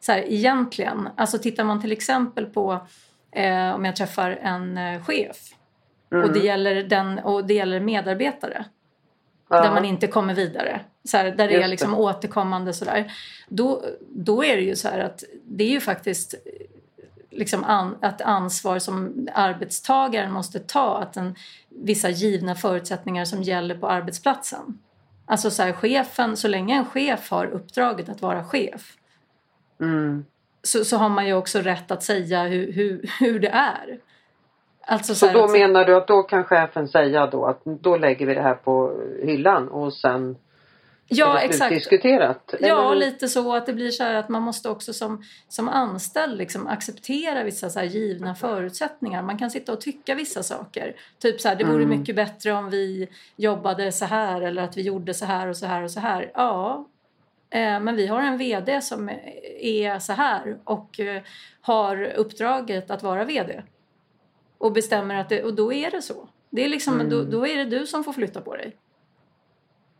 Så 0.00 0.12
här, 0.12 0.24
egentligen. 0.32 1.08
Alltså 1.16 1.38
tittar 1.38 1.64
man 1.64 1.80
till 1.80 1.92
exempel 1.92 2.46
på 2.46 2.86
eh, 3.32 3.74
om 3.74 3.84
jag 3.84 3.96
träffar 3.96 4.30
en 4.30 4.78
eh, 4.78 5.04
chef 5.04 5.36
Mm. 6.12 6.24
Och, 6.24 6.32
det 6.32 6.38
gäller 6.38 6.82
den, 6.82 7.18
och 7.18 7.44
det 7.44 7.54
gäller 7.54 7.80
medarbetare. 7.80 8.64
Ja. 9.48 9.62
Där 9.62 9.70
man 9.70 9.84
inte 9.84 10.06
kommer 10.06 10.34
vidare. 10.34 10.80
Så 11.04 11.16
här, 11.16 11.24
där 11.24 11.48
det 11.48 11.62
är 11.62 11.68
liksom 11.68 11.94
återkommande 11.94 12.72
sådär. 12.72 13.12
Då, 13.48 13.84
då 14.08 14.44
är 14.44 14.56
det 14.56 14.62
ju 14.62 14.76
så 14.76 14.88
här 14.88 15.00
att 15.00 15.24
det 15.44 15.64
är 15.64 15.70
ju 15.70 15.80
faktiskt 15.80 16.34
liksom 17.30 17.64
an, 17.64 17.96
ett 18.02 18.20
ansvar 18.20 18.78
som 18.78 19.28
arbetstagaren 19.34 20.32
måste 20.32 20.58
ta. 20.58 20.98
Att 20.98 21.16
en, 21.16 21.34
vissa 21.68 22.08
givna 22.08 22.54
förutsättningar 22.54 23.24
som 23.24 23.42
gäller 23.42 23.78
på 23.78 23.88
arbetsplatsen. 23.88 24.78
Alltså 25.26 25.50
så 25.50 25.62
här, 25.62 25.72
chefen, 25.72 26.36
så 26.36 26.48
länge 26.48 26.76
en 26.76 26.84
chef 26.84 27.30
har 27.30 27.46
uppdraget 27.46 28.08
att 28.08 28.22
vara 28.22 28.44
chef. 28.44 28.96
Mm. 29.80 30.24
Så, 30.62 30.84
så 30.84 30.96
har 30.96 31.08
man 31.08 31.26
ju 31.26 31.34
också 31.34 31.58
rätt 31.58 31.90
att 31.90 32.02
säga 32.02 32.42
hur, 32.42 32.72
hur, 32.72 33.10
hur 33.20 33.40
det 33.40 33.48
är. 33.48 33.98
Alltså 34.90 35.14
så, 35.14 35.26
så 35.26 35.32
då 35.32 35.48
menar 35.48 35.84
du 35.84 35.96
att 35.96 36.08
då 36.08 36.22
kan 36.22 36.44
chefen 36.44 36.88
säga 36.88 37.26
då 37.26 37.46
att 37.46 37.60
då 37.64 37.96
lägger 37.96 38.26
vi 38.26 38.34
det 38.34 38.42
här 38.42 38.54
på 38.54 38.92
hyllan 39.22 39.68
och 39.68 39.92
sen 39.92 40.36
Ja 41.10 41.40
exakt. 41.40 41.74
Diskuterat, 41.74 42.54
ja 42.60 42.94
lite 42.94 43.28
så 43.28 43.54
att 43.54 43.66
det 43.66 43.72
blir 43.72 43.90
så 43.90 44.04
här 44.04 44.14
att 44.14 44.28
man 44.28 44.42
måste 44.42 44.68
också 44.68 44.92
som, 44.92 45.22
som 45.48 45.68
anställd 45.68 46.38
liksom 46.38 46.66
acceptera 46.66 47.42
vissa 47.42 47.70
så 47.70 47.80
givna 47.80 48.34
förutsättningar. 48.34 49.22
Man 49.22 49.38
kan 49.38 49.50
sitta 49.50 49.72
och 49.72 49.80
tycka 49.80 50.14
vissa 50.14 50.42
saker. 50.42 50.96
Typ 51.18 51.40
så 51.40 51.48
här, 51.48 51.56
det 51.56 51.64
vore 51.64 51.82
mm. 51.82 51.98
mycket 51.98 52.16
bättre 52.16 52.52
om 52.52 52.70
vi 52.70 53.08
jobbade 53.36 53.92
så 53.92 54.04
här 54.04 54.42
eller 54.42 54.62
att 54.62 54.76
vi 54.76 54.82
gjorde 54.82 55.14
så 55.14 55.24
här 55.24 55.48
och 55.48 55.56
så 55.56 55.66
här 55.66 55.82
och 55.82 55.90
så 55.90 56.00
här. 56.00 56.30
Ja, 56.34 56.88
eh, 57.50 57.80
men 57.80 57.96
vi 57.96 58.06
har 58.06 58.22
en 58.22 58.38
VD 58.38 58.80
som 58.80 59.10
är 59.60 59.98
så 59.98 60.12
här 60.12 60.58
och 60.64 61.00
eh, 61.00 61.22
har 61.60 62.02
uppdraget 62.02 62.90
att 62.90 63.02
vara 63.02 63.24
VD 63.24 63.62
och 64.58 64.72
bestämmer 64.72 65.14
att 65.14 65.28
det, 65.28 65.42
och 65.42 65.54
då 65.54 65.72
är 65.72 65.90
det 65.90 66.02
så. 66.02 66.28
Det 66.50 66.64
är 66.64 66.68
liksom, 66.68 66.94
mm. 66.94 67.10
då, 67.10 67.22
då, 67.22 67.46
är 67.46 67.56
det 67.56 67.64
du 67.64 67.86
som 67.86 68.04
får 68.04 68.12
flytta 68.12 68.40
på 68.40 68.56
dig. 68.56 68.76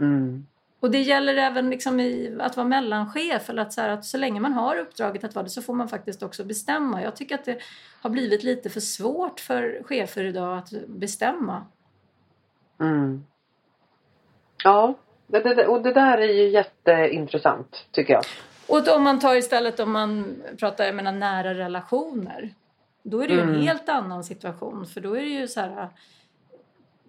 Mm. 0.00 0.46
Och 0.80 0.90
det 0.90 1.00
gäller 1.00 1.36
även 1.36 1.70
liksom 1.70 2.00
i, 2.00 2.36
att 2.40 2.56
vara 2.56 2.66
mellanchef. 2.66 3.50
Eller 3.50 3.62
att 3.62 3.72
så, 3.72 3.80
här, 3.80 3.88
att 3.88 4.04
så 4.04 4.18
länge 4.18 4.40
man 4.40 4.52
har 4.52 4.76
uppdraget 4.76 5.24
att 5.24 5.34
vara 5.34 5.42
det 5.42 5.50
så 5.50 5.62
får 5.62 5.74
man 5.74 5.88
faktiskt 5.88 6.22
också 6.22 6.44
bestämma. 6.44 7.02
Jag 7.02 7.16
tycker 7.16 7.34
att 7.34 7.44
det 7.44 7.58
har 8.00 8.10
blivit 8.10 8.42
lite 8.42 8.70
för 8.70 8.80
svårt 8.80 9.40
för 9.40 9.82
chefer 9.84 10.24
idag 10.24 10.58
att 10.58 10.70
bestämma. 10.86 11.66
Mm. 12.80 13.24
Ja, 14.64 14.94
det, 15.26 15.40
det, 15.40 15.66
och 15.66 15.82
det 15.82 15.92
där 15.92 16.18
är 16.18 16.32
ju 16.32 16.48
jätteintressant 16.48 17.86
tycker 17.90 18.12
jag. 18.12 18.24
Och 18.68 18.96
om 18.96 19.02
man 19.02 19.20
tar 19.20 19.36
istället 19.36 19.80
om 19.80 19.92
man 19.92 20.42
pratar 20.58 20.84
jag 20.84 20.94
menar, 20.94 21.12
nära 21.12 21.54
relationer. 21.54 22.54
Då 23.02 23.22
är 23.22 23.28
det 23.28 23.34
ju 23.34 23.40
mm. 23.40 23.54
en 23.54 23.62
helt 23.62 23.88
annan 23.88 24.24
situation 24.24 24.86
för 24.86 25.00
då 25.00 25.16
är 25.16 25.20
det 25.20 25.28
ju 25.28 25.48
så 25.48 25.60
här 25.60 25.88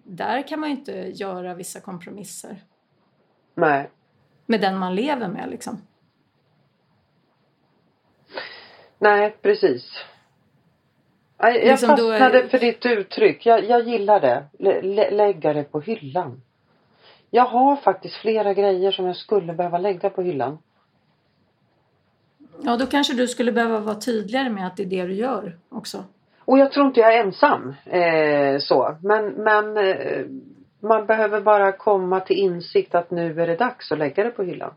där 0.04 0.48
kan 0.48 0.60
man 0.60 0.70
ju 0.70 0.76
inte 0.76 0.92
göra 0.92 1.54
vissa 1.54 1.80
kompromisser. 1.80 2.56
Nej. 3.54 3.90
Med 4.46 4.60
den 4.60 4.78
man 4.78 4.94
lever 4.94 5.28
med 5.28 5.50
liksom. 5.50 5.80
Nej, 8.98 9.36
precis. 9.42 10.04
Jag, 11.38 11.56
jag 11.56 11.64
liksom 11.64 11.88
fastnade 11.88 12.42
är... 12.42 12.48
för 12.48 12.58
ditt 12.58 12.86
uttryck. 12.86 13.46
Jag, 13.46 13.64
jag 13.64 13.88
gillar 13.88 14.20
det. 14.20 14.44
Lä, 14.58 15.10
lägga 15.10 15.52
det 15.52 15.64
på 15.64 15.80
hyllan. 15.80 16.42
Jag 17.30 17.44
har 17.44 17.76
faktiskt 17.76 18.16
flera 18.16 18.54
grejer 18.54 18.92
som 18.92 19.06
jag 19.06 19.16
skulle 19.16 19.52
behöva 19.52 19.78
lägga 19.78 20.10
på 20.10 20.22
hyllan. 20.22 20.58
Ja, 22.62 22.76
då 22.76 22.86
kanske 22.86 23.14
du 23.14 23.28
skulle 23.28 23.52
behöva 23.52 23.80
vara 23.80 24.00
tydligare 24.00 24.50
med 24.50 24.66
att 24.66 24.76
det 24.76 24.82
är 24.82 24.86
det 24.86 25.06
du 25.06 25.14
gör 25.14 25.56
också. 25.68 26.04
Och 26.44 26.58
jag 26.58 26.72
tror 26.72 26.86
inte 26.86 27.00
jag 27.00 27.14
är 27.14 27.24
ensam 27.24 27.74
eh, 27.84 28.58
så. 28.60 28.96
Men, 29.02 29.26
men 29.26 29.76
eh, 29.76 30.24
man 30.80 31.06
behöver 31.06 31.40
bara 31.40 31.72
komma 31.72 32.20
till 32.20 32.36
insikt 32.36 32.94
att 32.94 33.10
nu 33.10 33.40
är 33.42 33.46
det 33.46 33.56
dags 33.56 33.92
att 33.92 33.98
lägga 33.98 34.24
det 34.24 34.30
på 34.30 34.42
hyllan. 34.42 34.74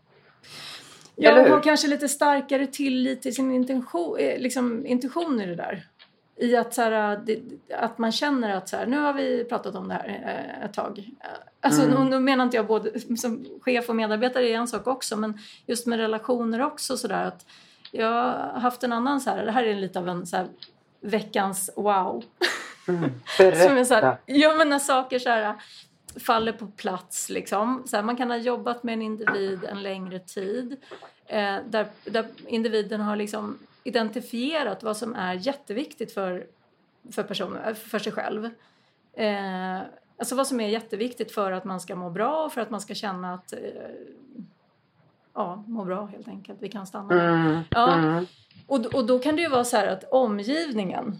Ja, 1.15 1.49
ha 1.49 1.61
kanske 1.61 1.87
lite 1.87 2.09
starkare 2.09 2.67
tillit 2.67 3.21
till 3.21 3.35
sin 3.35 3.51
intention, 3.51 4.17
eh, 4.19 4.39
liksom, 4.39 4.85
intention 4.85 5.41
i 5.41 5.45
det 5.45 5.55
där. 5.55 5.87
I 6.35 6.55
att, 6.55 6.73
så 6.73 6.81
här, 6.81 7.19
det, 7.25 7.39
att 7.77 7.97
man 7.97 8.11
känner 8.11 8.55
att 8.55 8.69
så 8.69 8.77
här, 8.77 8.85
nu 8.85 8.99
har 8.99 9.13
vi 9.13 9.43
pratat 9.43 9.75
om 9.75 9.87
det 9.87 9.93
här 9.93 10.07
eh, 10.07 10.65
ett 10.65 10.73
tag. 10.73 11.09
Alltså, 11.61 11.81
mm. 11.81 12.09
nu, 12.09 12.19
menar 12.19 12.43
inte 12.43 12.57
jag 12.57 12.67
både 12.67 12.99
som 12.99 13.45
chef 13.61 13.89
och 13.89 13.95
medarbetare 13.95 14.49
är 14.49 14.55
en 14.55 14.67
sak 14.67 14.87
också 14.87 15.17
men 15.17 15.37
just 15.65 15.87
med 15.87 15.99
relationer 15.99 16.61
också 16.61 16.97
sådär 16.97 17.25
att 17.25 17.45
jag 17.95 18.11
har 18.11 18.59
haft 18.59 18.83
en 18.83 18.93
annan 18.93 19.21
så 19.21 19.29
här, 19.29 19.45
det 19.45 19.51
här 19.51 19.63
är 19.63 19.75
lite 19.75 19.99
av 19.99 20.09
en 20.09 20.25
så 20.25 20.37
här, 20.37 20.47
veckans 21.01 21.69
wow. 21.75 22.23
Mm, 22.87 23.11
som 23.37 23.77
är 23.77 23.83
så 23.83 23.93
här, 23.93 24.17
ja 24.25 24.55
men 24.55 24.69
när 24.69 24.79
saker 24.79 25.19
så 25.19 25.29
här, 25.29 25.55
faller 26.19 26.51
på 26.51 26.67
plats 26.67 27.29
liksom. 27.29 27.83
Så 27.85 27.95
här, 27.95 28.03
man 28.03 28.17
kan 28.17 28.29
ha 28.29 28.37
jobbat 28.37 28.83
med 28.83 28.93
en 28.93 29.01
individ 29.01 29.63
en 29.63 29.83
längre 29.83 30.19
tid 30.19 30.77
eh, 31.25 31.57
där, 31.69 31.87
där 32.05 32.25
individen 32.47 33.01
har 33.01 33.15
liksom 33.15 33.59
identifierat 33.83 34.83
vad 34.83 34.97
som 34.97 35.15
är 35.15 35.33
jätteviktigt 35.33 36.13
för, 36.13 36.47
för, 37.11 37.23
personen, 37.23 37.75
för 37.75 37.99
sig 37.99 38.11
själv. 38.11 38.49
Eh, 39.13 39.79
alltså 40.17 40.35
vad 40.35 40.47
som 40.47 40.59
är 40.59 40.67
jätteviktigt 40.67 41.31
för 41.31 41.51
att 41.51 41.65
man 41.65 41.79
ska 41.79 41.95
må 41.95 42.09
bra 42.09 42.45
och 42.45 42.53
för 42.53 42.61
att 42.61 42.69
man 42.69 42.81
ska 42.81 42.93
känna 42.93 43.33
att 43.33 43.53
eh, 43.53 43.59
ja, 45.35 45.63
må 45.67 45.85
bra 45.85 46.05
helt 46.05 46.27
enkelt. 46.27 46.61
Vi 46.61 46.69
kan 46.69 46.87
stanna. 46.87 47.13
Mm, 47.13 47.61
ja. 47.69 47.93
Mm. 47.93 48.25
Och, 48.67 48.85
och 48.85 49.05
då 49.05 49.19
kan 49.19 49.35
det 49.35 49.41
ju 49.41 49.49
vara 49.49 49.63
så 49.63 49.77
här 49.77 49.87
att 49.87 50.03
omgivningen, 50.11 51.15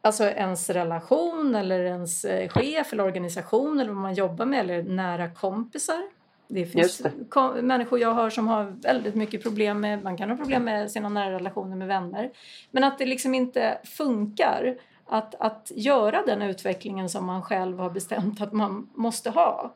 alltså 0.00 0.24
ens 0.24 0.70
relation 0.70 1.54
eller 1.54 1.84
ens 1.84 2.24
eh, 2.24 2.48
chef 2.48 2.92
eller 2.92 3.04
organisation 3.04 3.80
eller 3.80 3.90
vad 3.92 4.02
man 4.02 4.14
jobbar 4.14 4.46
med 4.46 4.60
eller 4.60 4.82
nära 4.82 5.30
kompisar. 5.30 6.02
Det 6.48 6.66
finns 6.66 6.98
det. 6.98 7.62
människor 7.62 7.98
jag 7.98 8.14
har 8.14 8.30
som 8.30 8.48
har 8.48 8.64
väldigt 8.64 9.14
mycket 9.14 9.42
problem 9.42 9.80
med, 9.80 10.02
man 10.02 10.16
kan 10.16 10.30
ha 10.30 10.36
problem 10.36 10.64
med 10.64 10.90
sina 10.90 11.08
nära 11.08 11.32
relationer 11.32 11.76
med 11.76 11.88
vänner. 11.88 12.30
Men 12.70 12.84
att 12.84 12.98
det 12.98 13.06
liksom 13.06 13.34
inte 13.34 13.78
funkar 13.84 14.76
att, 15.06 15.34
att 15.34 15.72
göra 15.74 16.22
den 16.26 16.42
utvecklingen 16.42 17.08
som 17.08 17.26
man 17.26 17.42
själv 17.42 17.78
har 17.78 17.90
bestämt 17.90 18.40
att 18.40 18.52
man 18.52 18.90
måste 18.94 19.30
ha. 19.30 19.74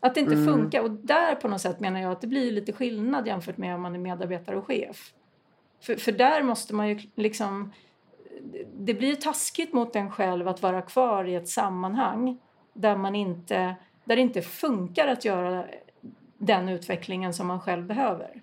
Att 0.00 0.14
det 0.14 0.20
inte 0.20 0.34
mm. 0.34 0.46
funkar. 0.46 0.82
Och 0.82 0.90
där 0.90 1.34
på 1.34 1.48
något 1.48 1.60
sätt 1.60 1.80
menar 1.80 2.00
jag 2.00 2.12
att 2.12 2.20
det 2.20 2.26
blir 2.26 2.52
lite 2.52 2.72
skillnad 2.72 3.26
jämfört 3.26 3.56
med 3.56 3.74
om 3.74 3.82
man 3.82 3.94
är 3.94 3.98
medarbetare 3.98 4.56
och 4.56 4.66
chef. 4.66 5.12
För, 5.80 5.96
för 5.96 6.12
där 6.12 6.42
måste 6.42 6.74
man 6.74 6.88
ju 6.88 7.00
liksom... 7.14 7.72
Det 8.76 8.94
blir 8.94 9.14
taskigt 9.14 9.72
mot 9.72 9.96
en 9.96 10.10
själv 10.10 10.48
att 10.48 10.62
vara 10.62 10.82
kvar 10.82 11.24
i 11.24 11.34
ett 11.34 11.48
sammanhang 11.48 12.38
där 12.74 12.96
man 12.96 13.14
inte, 13.14 13.74
där 14.04 14.16
det 14.16 14.22
inte 14.22 14.42
funkar 14.42 15.08
att 15.08 15.24
göra 15.24 15.64
den 16.38 16.68
utvecklingen 16.68 17.34
som 17.34 17.46
man 17.46 17.60
själv 17.60 17.86
behöver. 17.86 18.42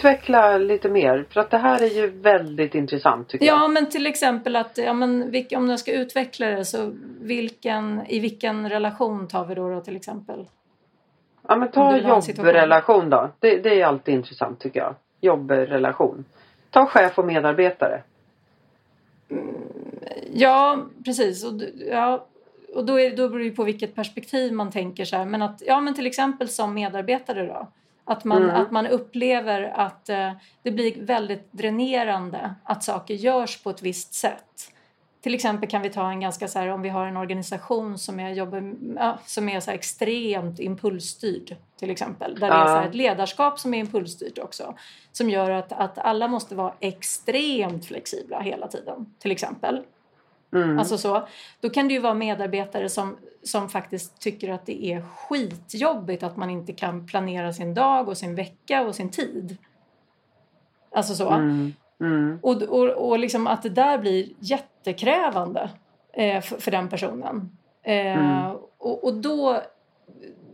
Utveckla 0.00 0.58
lite 0.58 0.88
mer 0.88 1.24
för 1.30 1.40
att 1.40 1.50
det 1.50 1.58
här 1.58 1.82
är 1.82 1.86
ju 1.86 2.06
väldigt 2.06 2.74
intressant 2.74 3.28
tycker 3.28 3.46
ja, 3.46 3.52
jag. 3.52 3.62
Ja 3.62 3.68
men 3.68 3.90
till 3.90 4.06
exempel 4.06 4.56
att 4.56 4.78
ja, 4.78 4.92
men, 4.92 5.34
om 5.56 5.70
jag 5.70 5.80
ska 5.80 5.92
utveckla 5.92 6.46
det 6.46 6.64
så 6.64 6.92
vilken, 7.20 8.02
i 8.08 8.18
vilken 8.18 8.68
relation 8.68 9.28
tar 9.28 9.44
vi 9.44 9.54
då, 9.54 9.70
då 9.70 9.80
till 9.80 9.96
exempel? 9.96 10.46
Ja 11.48 11.56
men 11.56 11.70
ta 11.70 11.96
jobbrelation 11.96 13.10
då. 13.10 13.30
Det, 13.38 13.56
det 13.56 13.80
är 13.80 13.86
alltid 13.86 14.14
intressant 14.14 14.60
tycker 14.60 14.80
jag. 14.80 14.94
Jobbrelation. 15.20 16.24
Ta 16.70 16.86
chef 16.86 17.18
och 17.18 17.24
medarbetare. 17.24 18.02
Mm, 19.30 19.54
ja 20.32 20.78
precis. 21.04 21.44
Och, 21.44 21.52
ja, 21.90 22.26
och 22.74 22.84
då, 22.84 23.00
är, 23.00 23.16
då 23.16 23.28
beror 23.28 23.44
det 23.44 23.50
på 23.50 23.64
vilket 23.64 23.94
perspektiv 23.94 24.52
man 24.52 24.70
tänker 24.70 25.04
så 25.04 25.16
här. 25.16 25.24
Men 25.24 25.42
att, 25.42 25.62
ja 25.66 25.80
men 25.80 25.94
till 25.94 26.06
exempel 26.06 26.48
som 26.48 26.74
medarbetare 26.74 27.46
då. 27.46 27.68
Att 28.10 28.24
man, 28.24 28.42
mm. 28.42 28.56
att 28.56 28.70
man 28.70 28.86
upplever 28.86 29.62
att 29.62 30.08
eh, 30.08 30.32
det 30.62 30.70
blir 30.70 31.02
väldigt 31.04 31.52
dränerande 31.52 32.54
att 32.64 32.84
saker 32.84 33.14
görs 33.14 33.62
på 33.62 33.70
ett 33.70 33.82
visst 33.82 34.14
sätt. 34.14 34.72
Till 35.20 35.34
exempel 35.34 35.70
kan 35.70 35.82
vi 35.82 35.90
ta 35.90 36.10
en 36.10 36.20
ganska 36.20 36.48
så 36.48 36.58
här, 36.58 36.68
om 36.68 36.82
vi 36.82 36.88
har 36.88 37.06
en 37.06 37.16
organisation 37.16 37.98
som 37.98 38.20
är, 38.20 38.30
jobbar, 38.30 38.74
ja, 38.96 39.18
som 39.26 39.48
är 39.48 39.60
så 39.60 39.70
extremt 39.70 40.60
impulsstyrd 40.60 41.56
till 41.78 41.90
exempel. 41.90 42.34
Där 42.40 42.48
ja. 42.48 42.54
det 42.54 42.60
är 42.60 42.66
så 42.66 42.74
här 42.80 42.88
ett 42.88 42.94
ledarskap 42.94 43.58
som 43.58 43.74
är 43.74 43.78
impulsstyrt 43.78 44.38
också. 44.38 44.74
Som 45.12 45.30
gör 45.30 45.50
att, 45.50 45.72
att 45.72 45.98
alla 45.98 46.28
måste 46.28 46.54
vara 46.54 46.74
extremt 46.80 47.86
flexibla 47.86 48.40
hela 48.40 48.68
tiden 48.68 49.14
till 49.18 49.30
exempel. 49.30 49.82
Mm. 50.52 50.78
Alltså 50.78 50.98
så. 50.98 51.28
Då 51.60 51.70
kan 51.70 51.88
det 51.88 51.94
ju 51.94 52.00
vara 52.00 52.14
medarbetare 52.14 52.88
som, 52.88 53.16
som 53.42 53.68
faktiskt 53.68 54.20
tycker 54.20 54.52
att 54.52 54.66
det 54.66 54.84
är 54.84 55.02
skitjobbigt 55.02 56.22
att 56.22 56.36
man 56.36 56.50
inte 56.50 56.72
kan 56.72 57.06
planera 57.06 57.52
sin 57.52 57.74
dag 57.74 58.08
och 58.08 58.16
sin 58.16 58.34
vecka 58.34 58.82
och 58.82 58.94
sin 58.94 59.10
tid. 59.10 59.56
Alltså 60.94 61.14
så. 61.14 61.30
Mm. 61.30 61.72
Mm. 62.00 62.38
Och, 62.42 62.62
och, 62.62 62.88
och 62.88 63.18
liksom 63.18 63.46
att 63.46 63.62
det 63.62 63.68
där 63.68 63.98
blir 63.98 64.28
jättekrävande 64.38 65.70
eh, 66.12 66.40
för, 66.42 66.60
för, 66.60 66.70
den 66.70 66.88
personen. 66.88 67.56
Eh, 67.82 68.18
mm. 68.18 68.56
och, 68.78 69.04
och 69.04 69.14
då 69.14 69.62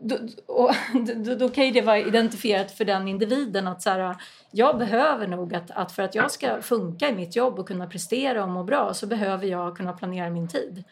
då, 0.02 0.16
och, 0.46 0.70
då, 1.16 1.34
då, 1.34 1.48
kan 1.48 1.64
ju 1.64 1.70
det 1.70 1.80
vara 1.80 1.98
identifierat 1.98 2.72
för 2.72 2.84
den 2.84 3.08
individen 3.08 3.68
att 3.68 3.82
så 3.82 3.90
här, 3.90 4.16
jag 4.50 4.78
behöver 4.78 5.26
nog 5.26 5.54
att, 5.54 5.70
att 5.70 5.92
för 5.92 6.02
att 6.02 6.14
jag 6.14 6.30
ska 6.30 6.62
funka 6.62 7.08
i 7.08 7.14
mitt 7.14 7.36
jobb 7.36 7.58
och 7.58 7.68
kunna 7.68 7.86
prestera 7.86 8.42
och 8.42 8.48
må 8.48 8.64
bra 8.64 8.94
så 8.94 9.06
behöver 9.06 9.46
jag 9.46 9.76
kunna 9.76 9.92
planera 9.92 10.30
min 10.30 10.48
tid. 10.48 10.84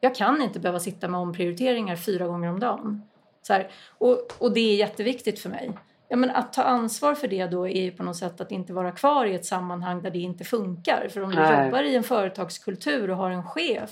Jag 0.00 0.14
kan 0.14 0.42
inte 0.42 0.60
behöva 0.60 0.80
sitta 0.80 1.08
med 1.08 1.20
omprioriteringar 1.20 1.96
fyra 1.96 2.26
gånger 2.26 2.48
om 2.50 2.60
dagen. 2.60 3.02
Så 3.42 3.52
här, 3.52 3.70
och, 3.98 4.32
och 4.38 4.52
det 4.54 4.60
är 4.60 4.76
jätteviktigt 4.76 5.38
för 5.38 5.48
mig. 5.48 5.72
Ja, 6.08 6.16
men 6.16 6.30
att 6.30 6.52
ta 6.52 6.62
ansvar 6.62 7.14
för 7.14 7.28
det 7.28 7.46
då 7.46 7.68
är 7.68 7.82
ju 7.82 7.90
på 7.90 8.02
något 8.02 8.16
sätt 8.16 8.40
att 8.40 8.52
inte 8.52 8.72
vara 8.72 8.92
kvar 8.92 9.26
i 9.26 9.34
ett 9.34 9.44
sammanhang 9.44 10.02
där 10.02 10.10
det 10.10 10.18
inte 10.18 10.44
funkar. 10.44 11.08
För 11.10 11.22
om 11.22 11.30
du 11.30 11.36
Nej. 11.36 11.64
jobbar 11.64 11.82
i 11.82 11.96
en 11.96 12.02
företagskultur 12.02 13.10
och 13.10 13.16
har 13.16 13.30
en 13.30 13.44
chef 13.44 13.90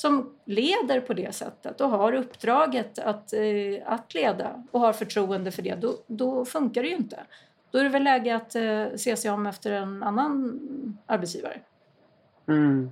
som 0.00 0.34
leder 0.44 1.00
på 1.00 1.14
det 1.14 1.34
sättet 1.34 1.80
och 1.80 1.88
har 1.88 2.12
uppdraget 2.12 2.98
att, 2.98 3.32
eh, 3.32 3.82
att 3.86 4.14
leda 4.14 4.64
och 4.70 4.80
har 4.80 4.92
förtroende 4.92 5.50
för 5.50 5.62
det, 5.62 5.74
då, 5.74 5.92
då 6.06 6.44
funkar 6.44 6.82
det 6.82 6.88
ju 6.88 6.96
inte. 6.96 7.20
Då 7.70 7.78
är 7.78 7.82
det 7.82 7.90
väl 7.90 8.02
läge 8.02 8.36
att 8.36 8.54
eh, 8.54 8.86
se 8.96 9.16
sig 9.16 9.30
om 9.30 9.46
efter 9.46 9.72
en 9.72 10.02
annan 10.02 10.58
arbetsgivare. 11.06 11.60
Mm. 12.48 12.90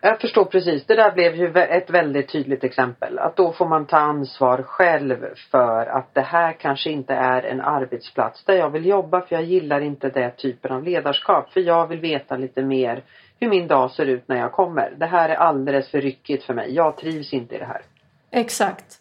Jag 0.00 0.20
förstår 0.20 0.44
precis. 0.44 0.86
Det 0.86 0.94
där 0.94 1.12
blev 1.12 1.34
ju 1.34 1.46
ett 1.60 1.90
väldigt 1.90 2.32
tydligt 2.32 2.64
exempel. 2.64 3.18
Att 3.18 3.36
då 3.36 3.52
får 3.52 3.68
man 3.68 3.86
ta 3.86 3.96
ansvar 3.96 4.62
själv 4.62 5.26
för 5.50 5.86
att 5.86 6.14
det 6.14 6.20
här 6.20 6.52
kanske 6.52 6.90
inte 6.90 7.14
är 7.14 7.42
en 7.42 7.60
arbetsplats 7.60 8.44
där 8.44 8.54
jag 8.54 8.70
vill 8.70 8.86
jobba 8.86 9.20
för 9.20 9.34
jag 9.34 9.44
gillar 9.44 9.80
inte 9.80 10.08
den 10.10 10.30
typen 10.36 10.72
av 10.72 10.84
ledarskap. 10.84 11.52
För 11.52 11.60
jag 11.60 11.86
vill 11.86 12.00
veta 12.00 12.36
lite 12.36 12.62
mer 12.62 13.02
hur 13.40 13.48
min 13.48 13.68
dag 13.68 13.90
ser 13.90 14.06
ut 14.06 14.28
när 14.28 14.36
jag 14.36 14.52
kommer. 14.52 14.94
Det 14.98 15.06
här 15.06 15.28
är 15.28 15.34
alldeles 15.34 15.88
för 15.88 16.00
ryckigt 16.00 16.44
för 16.44 16.54
mig. 16.54 16.74
Jag 16.74 16.96
trivs 16.96 17.32
inte 17.32 17.54
i 17.54 17.58
det 17.58 17.64
här. 17.64 17.82
Exakt. 18.30 19.00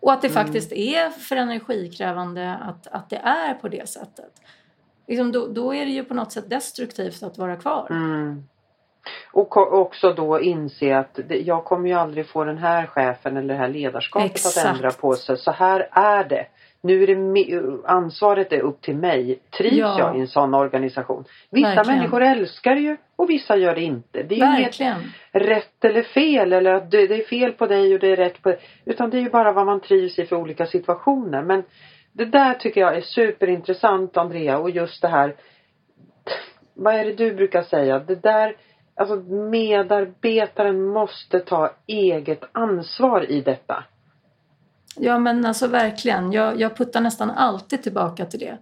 Och 0.00 0.12
att 0.12 0.22
det 0.22 0.28
mm. 0.28 0.44
faktiskt 0.44 0.72
är 0.72 1.10
för 1.10 1.36
energikrävande 1.36 2.54
att, 2.54 2.86
att 2.86 3.10
det 3.10 3.16
är 3.16 3.54
på 3.54 3.68
det 3.68 3.88
sättet. 3.88 4.32
Liksom 5.06 5.32
då, 5.32 5.46
då 5.46 5.74
är 5.74 5.84
det 5.84 5.90
ju 5.90 6.04
på 6.04 6.14
något 6.14 6.32
sätt 6.32 6.50
destruktivt 6.50 7.22
att 7.22 7.38
vara 7.38 7.56
kvar. 7.56 7.86
Mm. 7.90 8.44
Och 9.32 9.56
också 9.56 10.12
då 10.12 10.40
inse 10.40 10.98
att 10.98 11.18
jag 11.28 11.64
kommer 11.64 11.88
ju 11.88 11.94
aldrig 11.94 12.28
få 12.28 12.44
den 12.44 12.58
här 12.58 12.86
chefen 12.86 13.36
eller 13.36 13.54
det 13.54 13.60
här 13.60 13.68
ledarskapet 13.68 14.30
Exakt. 14.30 14.66
att 14.66 14.74
ändra 14.74 14.90
på 14.90 15.14
sig. 15.14 15.36
Så 15.36 15.50
här 15.50 15.88
är 15.92 16.24
det. 16.24 16.46
Nu 16.86 17.02
är 17.02 17.06
det 17.06 17.88
ansvaret 17.88 18.52
är 18.52 18.60
upp 18.60 18.80
till 18.80 18.96
mig. 18.96 19.38
Trivs 19.58 19.76
ja. 19.76 19.98
jag 19.98 20.16
i 20.16 20.20
en 20.20 20.28
sån 20.28 20.54
organisation? 20.54 21.24
Vissa 21.50 21.68
Verkligen. 21.68 21.98
människor 21.98 22.22
älskar 22.22 22.74
det 22.74 22.80
ju 22.80 22.96
och 23.16 23.30
vissa 23.30 23.56
gör 23.56 23.74
det 23.74 23.82
inte. 23.82 24.22
Det 24.22 24.34
är 24.34 24.40
Verkligen. 24.40 24.96
inget 24.96 25.48
rätt 25.48 25.84
eller 25.84 26.02
fel 26.02 26.52
eller 26.52 26.74
att 26.74 26.90
det 26.90 27.02
är 27.02 27.24
fel 27.24 27.52
på 27.52 27.66
dig 27.66 27.94
och 27.94 28.00
det 28.00 28.12
är 28.12 28.16
rätt 28.16 28.42
på 28.42 28.48
dig. 28.48 28.58
Utan 28.84 29.10
det 29.10 29.18
är 29.18 29.22
ju 29.22 29.30
bara 29.30 29.52
vad 29.52 29.66
man 29.66 29.80
trivs 29.80 30.18
i 30.18 30.26
för 30.26 30.36
olika 30.36 30.66
situationer. 30.66 31.42
Men 31.42 31.62
det 32.12 32.24
där 32.24 32.54
tycker 32.54 32.80
jag 32.80 32.96
är 32.96 33.00
superintressant 33.00 34.16
Andrea 34.16 34.58
och 34.58 34.70
just 34.70 35.02
det 35.02 35.08
här 35.08 35.34
vad 36.74 36.94
är 36.94 37.04
det 37.04 37.12
du 37.12 37.34
brukar 37.34 37.62
säga? 37.62 37.98
Det 37.98 38.22
där 38.22 38.56
Alltså 38.98 39.16
medarbetaren 39.30 40.84
måste 40.84 41.40
ta 41.40 41.70
eget 41.86 42.44
ansvar 42.52 43.30
i 43.30 43.40
detta. 43.40 43.84
Ja 44.98 45.18
men 45.18 45.44
alltså 45.44 45.66
verkligen. 45.66 46.32
Jag, 46.32 46.60
jag 46.60 46.76
puttar 46.76 47.00
nästan 47.00 47.30
alltid 47.30 47.82
tillbaka 47.82 48.26
till 48.26 48.40
det. 48.40 48.58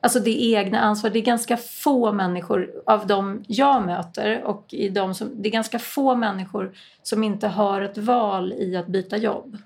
Alltså 0.00 0.20
det 0.20 0.42
egna 0.42 0.80
ansvaret. 0.80 1.12
Det 1.12 1.18
är 1.18 1.24
ganska 1.24 1.56
få 1.56 2.12
människor 2.12 2.70
av 2.86 3.06
de 3.06 3.44
jag 3.48 3.86
möter 3.86 4.42
och 4.42 4.66
i 4.74 4.88
de 4.88 5.14
som, 5.14 5.42
det 5.42 5.48
är 5.48 5.52
ganska 5.52 5.78
få 5.78 6.16
människor 6.16 6.72
som 7.02 7.24
inte 7.24 7.48
har 7.48 7.80
ett 7.80 7.98
val 7.98 8.52
i 8.52 8.76
att 8.76 8.86
byta 8.86 9.16
jobb. 9.16 9.56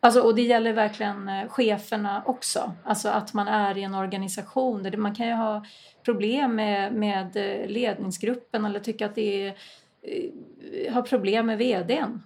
Alltså, 0.00 0.20
och 0.20 0.34
det 0.34 0.42
gäller 0.42 0.72
verkligen 0.72 1.28
eh, 1.28 1.48
cheferna 1.48 2.22
också. 2.26 2.72
Alltså 2.84 3.08
att 3.08 3.34
man 3.34 3.48
är 3.48 3.78
i 3.78 3.82
en 3.82 3.94
organisation 3.94 4.82
där 4.82 4.96
man 4.96 5.14
kan 5.14 5.26
ju 5.26 5.32
ha 5.32 5.64
problem 6.04 6.54
med, 6.54 6.92
med 6.92 7.36
eh, 7.36 7.68
ledningsgruppen 7.68 8.64
eller 8.64 8.80
tycka 8.80 9.06
att 9.06 9.14
det 9.14 9.46
är, 9.46 9.54
eh, 10.02 10.94
har 10.94 11.02
problem 11.02 11.46
med 11.46 11.58
vdn. 11.58 12.22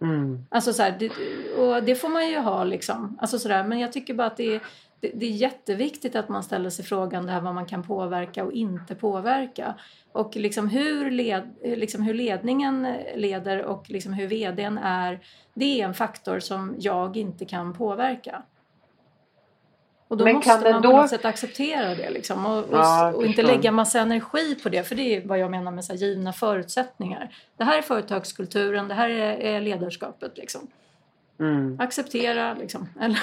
Mm. 0.00 0.46
Alltså 0.48 0.72
så 0.72 0.82
här, 0.82 0.96
det, 0.98 1.10
och 1.56 1.84
det 1.84 1.94
får 1.94 2.08
man 2.08 2.28
ju 2.28 2.38
ha 2.38 2.64
liksom. 2.64 3.18
Alltså 3.20 3.38
så 3.38 3.48
där, 3.48 3.64
men 3.64 3.78
jag 3.78 3.92
tycker 3.92 4.14
bara 4.14 4.26
att 4.26 4.36
det 4.36 4.54
är, 4.54 4.60
det, 5.00 5.10
det, 5.14 5.26
är 5.26 5.30
jätteviktigt 5.30 6.16
att 6.16 6.28
man 6.28 6.42
ställer 6.42 6.70
sig 6.70 6.84
frågan 6.84 7.26
det 7.26 7.32
här 7.32 7.40
vad 7.40 7.54
man 7.54 7.66
kan 7.66 7.82
påverka 7.82 8.44
och 8.44 8.52
inte 8.52 8.94
påverka. 8.94 9.74
Och 10.12 10.36
liksom 10.36 10.68
hur, 10.68 11.10
led, 11.10 11.50
liksom 11.62 12.02
hur 12.02 12.14
ledningen 12.14 12.96
leder 13.14 13.64
och 13.64 13.90
liksom 13.90 14.12
hur 14.12 14.26
vdn 14.26 14.78
är, 14.78 15.20
det 15.54 15.80
är 15.80 15.84
en 15.84 15.94
faktor 15.94 16.40
som 16.40 16.74
jag 16.78 17.16
inte 17.16 17.44
kan 17.44 17.74
påverka. 17.74 18.42
Och 20.10 20.16
då 20.16 20.24
Men 20.24 20.34
måste 20.34 20.70
man 20.72 20.82
då... 20.82 20.90
på 20.90 20.96
något 20.96 21.10
sätt 21.10 21.24
acceptera 21.24 21.94
det 21.94 22.10
liksom, 22.10 22.46
och, 22.46 22.64
ja, 22.72 23.12
och 23.12 23.26
inte 23.26 23.42
lägga 23.42 23.72
massa 23.72 24.00
energi 24.00 24.54
på 24.62 24.68
det. 24.68 24.88
För 24.88 24.94
det 24.94 25.16
är 25.16 25.26
vad 25.26 25.38
jag 25.38 25.50
menar 25.50 25.70
med 25.70 25.84
så 25.84 25.94
givna 25.94 26.32
förutsättningar. 26.32 27.30
Det 27.56 27.64
här 27.64 27.78
är 27.78 27.82
företagskulturen, 27.82 28.88
det 28.88 28.94
här 28.94 29.08
är, 29.08 29.38
är 29.38 29.60
ledarskapet. 29.60 30.38
Liksom. 30.38 30.60
Mm. 31.40 31.80
Acceptera 31.80 32.54
liksom. 32.54 32.88
Eller, 33.00 33.20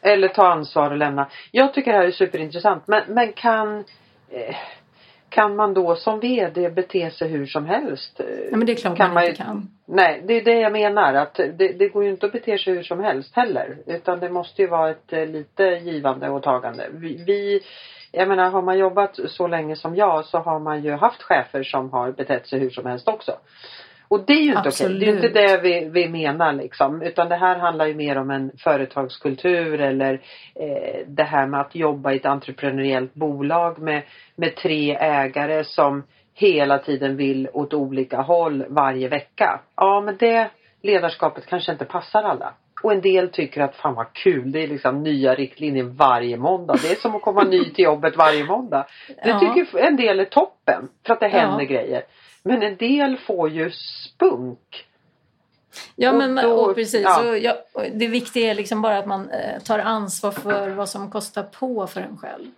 Eller 0.00 0.28
ta 0.28 0.52
ansvar 0.52 0.90
och 0.90 0.96
lämna. 0.96 1.28
Jag 1.50 1.74
tycker 1.74 1.92
det 1.92 1.98
här 1.98 2.06
är 2.06 2.10
superintressant. 2.10 2.86
Men, 2.86 3.02
men 3.08 3.32
kan 3.32 3.78
eh, 4.30 4.56
kan 5.32 5.56
man 5.56 5.74
då 5.74 5.96
som 5.96 6.20
VD 6.20 6.70
bete 6.70 7.10
sig 7.10 7.28
hur 7.28 7.46
som 7.46 7.66
helst? 7.66 8.20
Ja, 8.50 8.56
men 8.56 8.66
det 8.66 8.72
är 8.72 8.76
klart 8.76 8.96
kan 8.96 9.14
man, 9.14 9.24
inte 9.24 9.42
kan. 9.42 9.68
Nej, 9.86 10.22
det 10.26 10.34
är 10.34 10.44
det 10.44 10.60
jag 10.60 10.72
menar. 10.72 11.14
Att 11.14 11.34
det, 11.34 11.78
det, 11.78 11.88
går 11.88 12.04
ju 12.04 12.10
inte 12.10 12.26
att 12.26 12.32
bete 12.32 12.58
sig 12.58 12.74
hur 12.74 12.82
som 12.82 13.00
helst 13.00 13.36
heller. 13.36 13.76
Utan 13.86 14.20
det 14.20 14.30
måste 14.30 14.62
ju 14.62 14.68
vara 14.68 14.90
ett 14.90 15.12
eh, 15.12 15.26
lite 15.26 15.64
givande 15.64 16.28
och 16.28 16.42
tagande. 16.42 16.88
Vi, 16.92 17.24
vi 17.26 17.60
jag 18.12 18.28
menar 18.28 18.50
har 18.50 18.62
man 18.62 18.78
jobbat 18.78 19.18
så 19.26 19.46
länge 19.46 19.76
som 19.76 19.96
jag 19.96 20.24
så 20.24 20.38
har 20.38 20.58
man 20.58 20.82
ju 20.82 20.92
haft 20.92 21.22
chefer 21.22 21.62
som 21.62 21.92
har 21.92 22.12
betett 22.12 22.46
sig 22.46 22.58
hur 22.58 22.70
som 22.70 22.86
helst 22.86 23.08
också. 23.08 23.32
Och 24.12 24.24
det 24.26 24.32
är 24.32 24.42
ju 24.42 24.56
inte 24.56 24.68
okej. 24.68 24.98
Det 24.98 25.06
är 25.06 25.14
inte 25.14 25.28
det 25.28 25.60
vi, 25.62 25.88
vi 25.88 26.08
menar 26.08 26.52
liksom. 26.52 27.02
Utan 27.02 27.28
det 27.28 27.36
här 27.36 27.58
handlar 27.58 27.86
ju 27.86 27.94
mer 27.94 28.18
om 28.18 28.30
en 28.30 28.50
företagskultur 28.58 29.80
eller 29.80 30.12
eh, 30.54 31.06
det 31.06 31.22
här 31.22 31.46
med 31.46 31.60
att 31.60 31.74
jobba 31.74 32.12
i 32.12 32.16
ett 32.16 32.26
entreprenöriellt 32.26 33.14
bolag 33.14 33.78
med, 33.78 34.02
med 34.36 34.56
tre 34.56 34.96
ägare 34.96 35.64
som 35.64 36.02
hela 36.34 36.78
tiden 36.78 37.16
vill 37.16 37.48
åt 37.52 37.74
olika 37.74 38.20
håll 38.20 38.64
varje 38.68 39.08
vecka. 39.08 39.60
Ja 39.76 40.00
men 40.00 40.16
det 40.16 40.50
ledarskapet 40.82 41.46
kanske 41.46 41.72
inte 41.72 41.84
passar 41.84 42.22
alla. 42.22 42.54
Och 42.82 42.92
en 42.92 43.00
del 43.00 43.28
tycker 43.28 43.60
att 43.60 43.76
fan 43.76 43.94
vad 43.94 44.12
kul, 44.12 44.52
det 44.52 44.62
är 44.62 44.68
liksom 44.68 45.02
nya 45.02 45.34
riktlinjer 45.34 45.84
varje 45.84 46.36
måndag. 46.36 46.74
Det 46.82 46.90
är 46.90 46.94
som 46.94 47.16
att 47.16 47.22
komma 47.22 47.44
ny 47.44 47.64
till 47.64 47.84
jobbet 47.84 48.16
varje 48.16 48.44
måndag. 48.44 48.86
Det 49.06 49.28
ja. 49.28 49.40
tycker 49.40 49.78
en 49.78 49.96
del 49.96 50.20
är 50.20 50.24
toppen 50.24 50.88
för 51.06 51.12
att 51.12 51.20
det 51.20 51.28
händer 51.28 51.60
ja. 51.60 51.68
grejer. 51.68 52.02
Men 52.42 52.62
en 52.62 52.76
del 52.76 53.16
får 53.16 53.50
ju 53.50 53.70
spunk. 53.70 54.86
Ja 55.96 56.12
men 56.12 56.38
och 56.38 56.44
då, 56.44 56.54
och 56.54 56.74
precis. 56.74 57.02
Ja. 57.02 57.28
Och 57.30 57.38
ja, 57.38 57.56
det 57.92 58.06
viktiga 58.06 58.50
är 58.50 58.54
liksom 58.54 58.82
bara 58.82 58.98
att 58.98 59.06
man 59.06 59.30
eh, 59.30 59.62
tar 59.62 59.78
ansvar 59.78 60.30
för 60.30 60.70
vad 60.70 60.88
som 60.88 61.10
kostar 61.10 61.42
på 61.42 61.86
för 61.86 62.00
en 62.00 62.18
själv. 62.18 62.50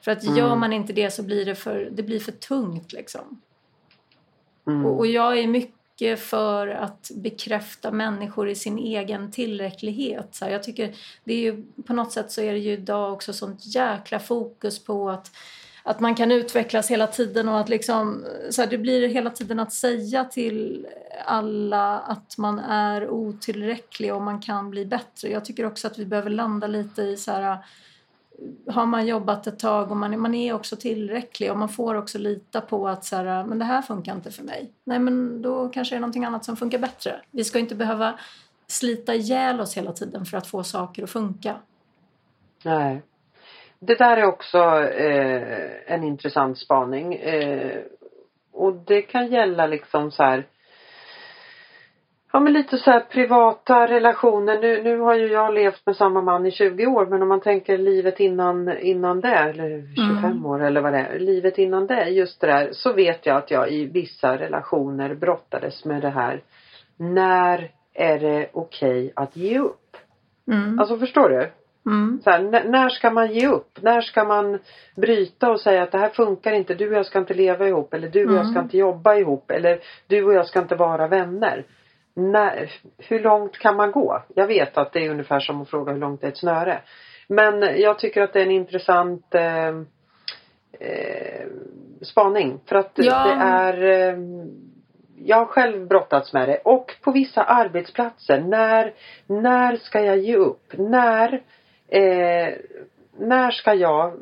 För 0.00 0.10
att 0.10 0.22
mm. 0.22 0.36
gör 0.36 0.56
man 0.56 0.72
inte 0.72 0.92
det 0.92 1.10
så 1.10 1.22
blir 1.22 1.44
det 1.44 1.54
för, 1.54 1.88
det 1.92 2.02
blir 2.02 2.20
för 2.20 2.32
tungt 2.32 2.92
liksom. 2.92 3.40
Mm. 4.66 4.86
Och, 4.86 4.98
och, 4.98 5.06
jag 5.06 5.38
är 5.38 5.46
mycket 5.46 6.20
för 6.20 6.68
att 6.68 7.10
bekräfta 7.14 7.90
människor 7.90 8.48
i 8.48 8.54
sin 8.54 8.78
egen 8.78 9.30
tillräcklighet. 9.30 10.34
Så 10.34 10.44
här, 10.44 10.52
jag 10.52 10.62
tycker 10.62 10.94
det 11.24 11.34
är 11.34 11.38
ju, 11.38 11.64
på 11.86 11.92
något 11.92 12.12
sätt 12.12 12.32
så 12.32 12.40
är 12.40 12.52
det 12.52 12.58
ju 12.58 12.72
idag 12.72 13.12
också 13.12 13.32
sånt 13.32 13.60
jäkla 13.74 14.18
fokus 14.18 14.84
på 14.84 15.10
att 15.10 15.30
att 15.86 16.00
man 16.00 16.14
kan 16.14 16.32
utvecklas 16.32 16.90
hela 16.90 17.06
tiden 17.06 17.48
och 17.48 17.60
att 17.60 17.68
liksom, 17.68 18.24
så 18.50 18.62
här, 18.62 18.68
det 18.68 18.78
blir 18.78 19.08
hela 19.08 19.30
tiden 19.30 19.58
att 19.58 19.72
säga 19.72 20.24
till 20.24 20.86
alla 21.24 21.98
att 21.98 22.38
man 22.38 22.58
är 22.58 23.10
otillräcklig 23.10 24.14
och 24.14 24.22
man 24.22 24.40
kan 24.40 24.70
bli 24.70 24.86
bättre. 24.86 25.28
Jag 25.28 25.44
tycker 25.44 25.66
också 25.66 25.86
att 25.86 25.98
vi 25.98 26.06
behöver 26.06 26.30
landa 26.30 26.66
lite 26.66 27.02
i 27.02 27.16
så 27.16 27.30
här 27.30 27.58
har 28.66 28.86
man 28.86 29.06
jobbat 29.06 29.46
ett 29.46 29.58
tag 29.58 29.90
och 29.90 29.96
man, 29.96 30.20
man 30.20 30.34
är 30.34 30.52
också 30.52 30.76
tillräcklig 30.76 31.50
och 31.50 31.58
man 31.58 31.68
får 31.68 31.94
också 31.94 32.18
lita 32.18 32.60
på 32.60 32.88
att 32.88 33.04
så 33.04 33.16
här, 33.16 33.44
men 33.44 33.58
det 33.58 33.64
här 33.64 33.82
funkar 33.82 34.14
inte 34.14 34.30
för 34.30 34.44
mig. 34.44 34.72
Nej 34.84 34.98
men 34.98 35.42
då 35.42 35.68
kanske 35.68 35.94
det 35.94 35.98
är 35.98 36.00
någonting 36.00 36.24
annat 36.24 36.44
som 36.44 36.56
funkar 36.56 36.78
bättre. 36.78 37.20
Vi 37.30 37.44
ska 37.44 37.58
inte 37.58 37.74
behöva 37.74 38.18
slita 38.66 39.14
ihjäl 39.14 39.60
oss 39.60 39.76
hela 39.76 39.92
tiden 39.92 40.24
för 40.24 40.36
att 40.38 40.46
få 40.46 40.64
saker 40.64 41.02
att 41.02 41.10
funka. 41.10 41.56
Nej 42.62 43.02
det 43.86 43.98
där 43.98 44.16
är 44.16 44.24
också 44.24 44.58
eh, 44.82 45.92
en 45.94 46.04
intressant 46.04 46.58
spaning. 46.58 47.14
Eh, 47.14 47.78
och 48.52 48.74
det 48.74 49.02
kan 49.02 49.26
gälla 49.26 49.66
liksom 49.66 50.10
så 50.10 50.22
här 50.22 50.44
Ja 52.34 52.40
men 52.40 52.52
lite 52.52 52.78
så 52.78 52.90
här 52.90 53.00
privata 53.00 53.86
relationer. 53.86 54.60
Nu, 54.60 54.82
nu 54.82 54.98
har 54.98 55.14
ju 55.14 55.26
jag 55.26 55.54
levt 55.54 55.86
med 55.86 55.96
samma 55.96 56.22
man 56.22 56.46
i 56.46 56.50
20 56.50 56.86
år 56.86 57.06
men 57.06 57.22
om 57.22 57.28
man 57.28 57.40
tänker 57.40 57.78
livet 57.78 58.20
innan, 58.20 58.78
innan 58.78 59.20
det 59.20 59.34
eller 59.34 59.94
25 59.94 60.24
mm. 60.24 60.46
år 60.46 60.62
eller 60.62 60.80
vad 60.80 60.92
det 60.92 60.98
är. 60.98 61.18
Livet 61.18 61.58
innan 61.58 61.86
det, 61.86 62.08
just 62.08 62.40
det 62.40 62.46
där. 62.46 62.68
Så 62.72 62.92
vet 62.92 63.26
jag 63.26 63.36
att 63.36 63.50
jag 63.50 63.72
i 63.72 63.86
vissa 63.86 64.38
relationer 64.38 65.14
brottades 65.14 65.84
med 65.84 66.02
det 66.02 66.10
här. 66.10 66.42
När 66.96 67.70
är 67.94 68.18
det 68.18 68.48
okej 68.52 69.04
okay 69.04 69.10
att 69.16 69.36
ge 69.36 69.58
upp? 69.58 69.96
Mm. 70.52 70.78
Alltså 70.78 70.98
förstår 70.98 71.28
du? 71.28 71.50
Mm. 71.86 72.20
Så 72.24 72.30
här, 72.30 72.64
när 72.64 72.88
ska 72.88 73.10
man 73.10 73.32
ge 73.32 73.46
upp? 73.46 73.78
När 73.82 74.00
ska 74.00 74.24
man 74.24 74.58
bryta 74.96 75.50
och 75.50 75.60
säga 75.60 75.82
att 75.82 75.92
det 75.92 75.98
här 75.98 76.08
funkar 76.08 76.52
inte, 76.52 76.74
du 76.74 76.88
och 76.88 76.94
jag 76.94 77.06
ska 77.06 77.18
inte 77.18 77.34
leva 77.34 77.68
ihop 77.68 77.94
eller 77.94 78.08
du 78.08 78.26
och 78.28 78.34
jag 78.34 78.46
ska 78.46 78.54
mm. 78.54 78.64
inte 78.64 78.76
jobba 78.76 79.14
ihop 79.14 79.50
eller 79.50 79.80
du 80.06 80.24
och 80.24 80.34
jag 80.34 80.46
ska 80.46 80.58
inte 80.58 80.74
vara 80.74 81.08
vänner. 81.08 81.64
När, 82.14 82.72
hur 82.98 83.20
långt 83.20 83.58
kan 83.58 83.76
man 83.76 83.92
gå? 83.92 84.22
Jag 84.34 84.46
vet 84.46 84.78
att 84.78 84.92
det 84.92 85.06
är 85.06 85.10
ungefär 85.10 85.40
som 85.40 85.62
att 85.62 85.70
fråga 85.70 85.92
hur 85.92 86.00
långt 86.00 86.24
är 86.24 86.28
ett 86.28 86.38
snöre. 86.38 86.80
Men 87.28 87.80
jag 87.80 87.98
tycker 87.98 88.22
att 88.22 88.32
det 88.32 88.38
är 88.38 88.46
en 88.46 88.50
intressant 88.50 89.34
eh, 89.34 89.68
eh, 90.80 91.46
spaning 92.02 92.60
för 92.66 92.76
att 92.76 92.92
ja. 92.94 93.24
det 93.24 93.32
är 93.32 94.08
eh, 94.08 94.18
jag 95.16 95.36
har 95.36 95.46
själv 95.46 95.86
brottats 95.86 96.32
med 96.32 96.48
det 96.48 96.56
och 96.56 96.94
på 97.02 97.12
vissa 97.12 97.42
arbetsplatser 97.42 98.40
när, 98.40 98.92
när 99.26 99.76
ska 99.76 100.00
jag 100.00 100.18
ge 100.18 100.36
upp? 100.36 100.72
När 100.78 101.42
Eh, 101.88 102.54
när 103.18 103.50
ska 103.50 103.74
jag, 103.74 104.12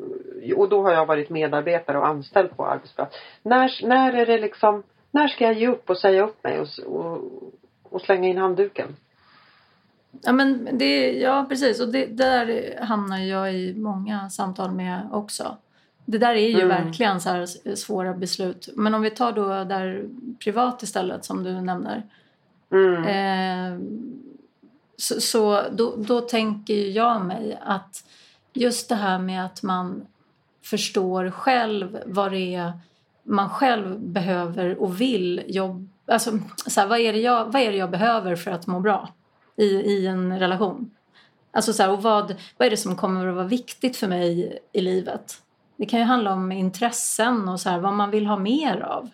och 0.55 0.69
då 0.69 0.83
har 0.83 0.91
jag 0.91 1.05
varit 1.05 1.29
medarbetare 1.29 1.97
och 1.97 2.07
anställd 2.07 2.57
på 2.57 2.65
arbetsplats. 2.65 3.15
När, 3.43 3.87
när 3.87 4.13
är 4.13 4.25
det 4.25 4.37
liksom, 4.37 4.83
när 5.11 5.27
ska 5.27 5.43
jag 5.43 5.53
ge 5.53 5.67
upp 5.67 5.89
och 5.89 5.97
säga 5.97 6.23
upp 6.23 6.43
mig 6.43 6.59
och, 6.59 6.67
och, 6.85 7.19
och 7.83 8.01
slänga 8.01 8.27
in 8.27 8.37
handduken? 8.37 8.95
Ja 10.21 10.31
men 10.31 10.69
det, 10.71 11.11
ja 11.11 11.45
precis 11.49 11.81
och 11.81 11.91
det 11.91 12.05
där 12.05 12.77
hamnar 12.81 13.19
jag 13.19 13.53
i 13.53 13.73
många 13.75 14.29
samtal 14.29 14.71
med 14.71 15.09
också. 15.11 15.57
Det 16.05 16.17
där 16.17 16.33
är 16.33 16.49
ju 16.49 16.61
mm. 16.61 16.67
verkligen 16.67 17.21
så 17.21 17.29
här 17.29 17.45
svåra 17.75 18.13
beslut. 18.13 18.69
Men 18.75 18.93
om 18.93 19.01
vi 19.01 19.09
tar 19.09 19.31
då 19.31 19.47
där 19.47 20.05
privat 20.43 20.83
istället 20.83 21.25
som 21.25 21.43
du 21.43 21.61
nämner. 21.61 22.03
Mm. 22.71 23.03
Eh, 23.03 23.79
så, 24.97 25.21
så 25.21 25.61
då, 25.71 25.95
då 25.97 26.21
tänker 26.21 26.73
jag 26.73 27.25
mig 27.25 27.59
att 27.61 28.03
just 28.53 28.89
det 28.89 28.95
här 28.95 29.19
med 29.19 29.45
att 29.45 29.63
man 29.63 30.07
förstår 30.63 31.31
själv 31.31 31.99
vad 32.05 32.31
det 32.31 32.55
är 32.55 32.73
man 33.23 33.49
själv 33.49 33.99
behöver 33.99 34.81
och 34.81 35.01
vill 35.01 35.43
jobba. 35.47 35.89
Alltså, 36.07 36.39
så 36.67 36.81
här, 36.81 36.87
vad, 36.87 36.99
är 36.99 37.13
det 37.13 37.19
jag, 37.19 37.45
vad 37.45 37.61
är 37.61 37.71
det 37.71 37.77
jag 37.77 37.91
behöver 37.91 38.35
för 38.35 38.51
att 38.51 38.67
må 38.67 38.79
bra 38.79 39.09
i, 39.55 39.65
i 39.65 40.07
en 40.07 40.39
relation? 40.39 40.91
Alltså 41.51 41.73
så 41.73 41.83
här, 41.83 41.91
och 41.91 42.03
vad, 42.03 42.35
vad 42.57 42.65
är 42.65 42.69
det 42.69 42.77
som 42.77 42.95
kommer 42.95 43.27
att 43.27 43.35
vara 43.35 43.45
viktigt 43.45 43.97
för 43.97 44.07
mig 44.07 44.59
i 44.71 44.81
livet? 44.81 45.41
Det 45.77 45.85
kan 45.85 45.99
ju 45.99 46.05
handla 46.05 46.33
om 46.33 46.51
intressen 46.51 47.49
och 47.49 47.59
så 47.59 47.69
här, 47.69 47.79
vad 47.79 47.93
man 47.93 48.11
vill 48.11 48.25
ha 48.25 48.37
mer 48.37 48.81
av. 48.81 49.09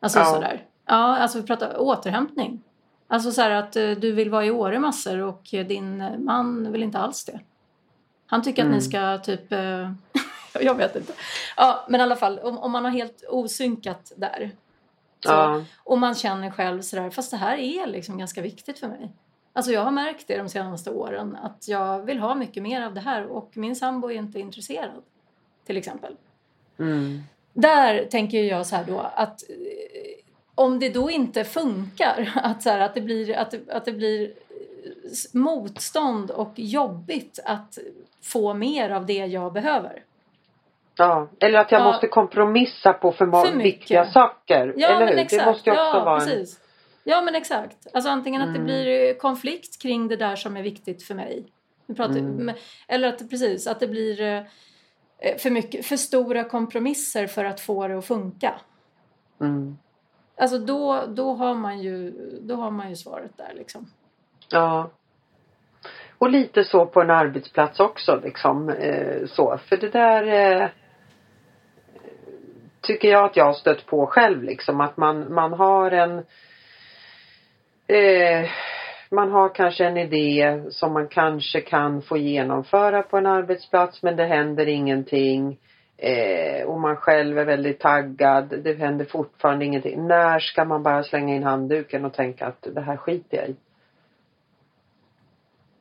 Alltså 0.00 0.18
ja. 0.18 0.24
sådär. 0.24 0.62
Ja, 0.86 1.18
alltså 1.18 1.40
vi 1.40 1.46
pratar 1.46 1.80
återhämtning. 1.80 2.62
Alltså 3.08 3.32
så 3.32 3.42
här 3.42 3.50
att 3.50 3.76
eh, 3.76 3.90
du 3.90 4.12
vill 4.12 4.30
vara 4.30 4.44
i 4.44 4.50
Åre 4.50 4.78
massor 4.78 5.18
och 5.18 5.42
din 5.50 6.24
man 6.24 6.72
vill 6.72 6.82
inte 6.82 6.98
alls 6.98 7.24
det. 7.24 7.40
Han 8.26 8.42
tycker 8.42 8.62
mm. 8.62 8.74
att 8.74 8.82
ni 8.82 8.96
mm. 8.96 9.18
ska 9.18 9.24
typ... 9.24 9.52
Eh, 9.52 9.92
jag 10.60 10.74
vet 10.74 10.96
inte. 10.96 11.12
Ja, 11.56 11.86
men 11.88 12.00
i 12.00 12.02
alla 12.02 12.16
fall 12.16 12.38
om, 12.38 12.58
om 12.58 12.72
man 12.72 12.84
har 12.84 12.90
helt 12.90 13.24
osynkat 13.28 14.12
där. 14.16 14.50
Så, 15.24 15.32
ja. 15.32 15.64
Och 15.84 15.98
man 15.98 16.14
känner 16.14 16.50
själv 16.50 16.82
sådär, 16.82 17.10
fast 17.10 17.30
det 17.30 17.36
här 17.36 17.58
är 17.58 17.86
liksom 17.86 18.18
ganska 18.18 18.42
viktigt 18.42 18.78
för 18.78 18.88
mig. 18.88 19.12
Alltså 19.52 19.72
jag 19.72 19.84
har 19.84 19.90
märkt 19.90 20.28
det 20.28 20.36
de 20.36 20.48
senaste 20.48 20.90
åren 20.90 21.36
att 21.42 21.68
jag 21.68 22.02
vill 22.02 22.18
ha 22.18 22.34
mycket 22.34 22.62
mer 22.62 22.82
av 22.82 22.94
det 22.94 23.00
här 23.00 23.26
och 23.26 23.56
min 23.56 23.76
sambo 23.76 24.10
är 24.10 24.14
inte 24.14 24.40
intresserad. 24.40 25.02
Till 25.66 25.76
exempel. 25.76 26.16
Mm. 26.78 27.22
Där 27.52 28.04
tänker 28.04 28.42
jag 28.42 28.66
så 28.66 28.76
här 28.76 28.84
då 28.84 29.00
att 29.00 29.42
eh, 29.50 29.56
om 30.56 30.78
det 30.78 30.88
då 30.88 31.10
inte 31.10 31.44
funkar, 31.44 32.32
att, 32.42 32.62
så 32.62 32.70
här, 32.70 32.80
att, 32.80 32.94
det 32.94 33.00
blir, 33.00 33.36
att, 33.36 33.54
att 33.68 33.84
det 33.84 33.92
blir 33.92 34.32
motstånd 35.32 36.30
och 36.30 36.52
jobbigt 36.56 37.40
att 37.44 37.78
få 38.22 38.54
mer 38.54 38.90
av 38.90 39.06
det 39.06 39.26
jag 39.26 39.52
behöver. 39.52 40.02
Ja, 40.98 41.28
eller 41.38 41.58
att 41.58 41.72
jag 41.72 41.80
ja. 41.80 41.84
måste 41.84 42.08
kompromissa 42.08 42.92
på 42.92 43.12
för, 43.12 43.46
för 43.46 43.56
viktiga 43.56 44.06
saker. 44.06 44.74
Ja, 44.76 44.88
eller 44.88 45.06
hur? 45.06 45.18
Exakt. 45.18 45.44
Det 45.44 45.50
måste 45.50 45.70
också 45.70 45.82
ja, 45.82 46.04
vara. 46.04 46.22
En... 46.22 46.46
Ja 47.04 47.22
men 47.22 47.34
exakt. 47.34 47.86
Alltså 47.92 48.10
antingen 48.10 48.42
att 48.42 48.54
det 48.54 48.60
mm. 48.60 48.64
blir 48.64 49.14
konflikt 49.14 49.82
kring 49.82 50.08
det 50.08 50.16
där 50.16 50.36
som 50.36 50.56
är 50.56 50.62
viktigt 50.62 51.02
för 51.02 51.14
mig. 51.14 51.44
Pratar, 51.96 52.16
mm. 52.16 52.54
Eller 52.88 53.08
att 53.08 53.30
precis, 53.30 53.66
att 53.66 53.80
det 53.80 53.86
blir 53.86 54.20
eh, 54.22 55.36
för, 55.38 55.50
mycket, 55.50 55.86
för 55.86 55.96
stora 55.96 56.44
kompromisser 56.44 57.26
för 57.26 57.44
att 57.44 57.60
få 57.60 57.88
det 57.88 57.98
att 57.98 58.06
funka. 58.06 58.54
Mm. 59.40 59.76
Alltså 60.36 60.58
då, 60.58 61.04
då, 61.08 61.34
har 61.34 61.54
man 61.54 61.82
ju, 61.82 62.12
då 62.40 62.54
har 62.54 62.70
man 62.70 62.88
ju 62.88 62.96
svaret 62.96 63.36
där 63.36 63.52
liksom. 63.54 63.86
Ja. 64.50 64.90
Och 66.18 66.30
lite 66.30 66.64
så 66.64 66.86
på 66.86 67.00
en 67.00 67.10
arbetsplats 67.10 67.80
också 67.80 68.20
liksom. 68.24 68.68
Eh, 68.68 69.26
så. 69.26 69.58
För 69.68 69.76
det 69.76 69.88
där 69.88 70.26
eh, 70.26 70.68
tycker 72.80 73.08
jag 73.08 73.24
att 73.24 73.36
jag 73.36 73.44
har 73.44 73.52
stött 73.52 73.86
på 73.86 74.06
själv 74.06 74.42
liksom. 74.42 74.80
Att 74.80 74.96
man, 74.96 75.34
man 75.34 75.52
har 75.52 75.90
en 75.90 76.18
eh, 77.86 78.50
man 79.10 79.30
har 79.30 79.54
kanske 79.54 79.86
en 79.86 79.96
idé 79.96 80.62
som 80.70 80.92
man 80.92 81.08
kanske 81.08 81.60
kan 81.60 82.02
få 82.02 82.16
genomföra 82.16 83.02
på 83.02 83.16
en 83.16 83.26
arbetsplats 83.26 84.02
men 84.02 84.16
det 84.16 84.26
händer 84.26 84.68
ingenting. 84.68 85.58
Eh, 85.98 86.66
och 86.66 86.80
man 86.80 86.96
själv 86.96 87.38
är 87.38 87.44
väldigt 87.44 87.80
taggad. 87.80 88.62
Det 88.64 88.78
händer 88.78 89.04
fortfarande 89.04 89.64
ingenting. 89.64 90.06
När 90.06 90.38
ska 90.38 90.64
man 90.64 90.82
bara 90.82 91.04
slänga 91.04 91.34
in 91.34 91.42
handduken 91.42 92.04
och 92.04 92.14
tänka 92.14 92.46
att 92.46 92.66
det 92.74 92.80
här 92.80 92.96
skiter 92.96 93.36
jag 93.36 93.48
i? 93.48 93.56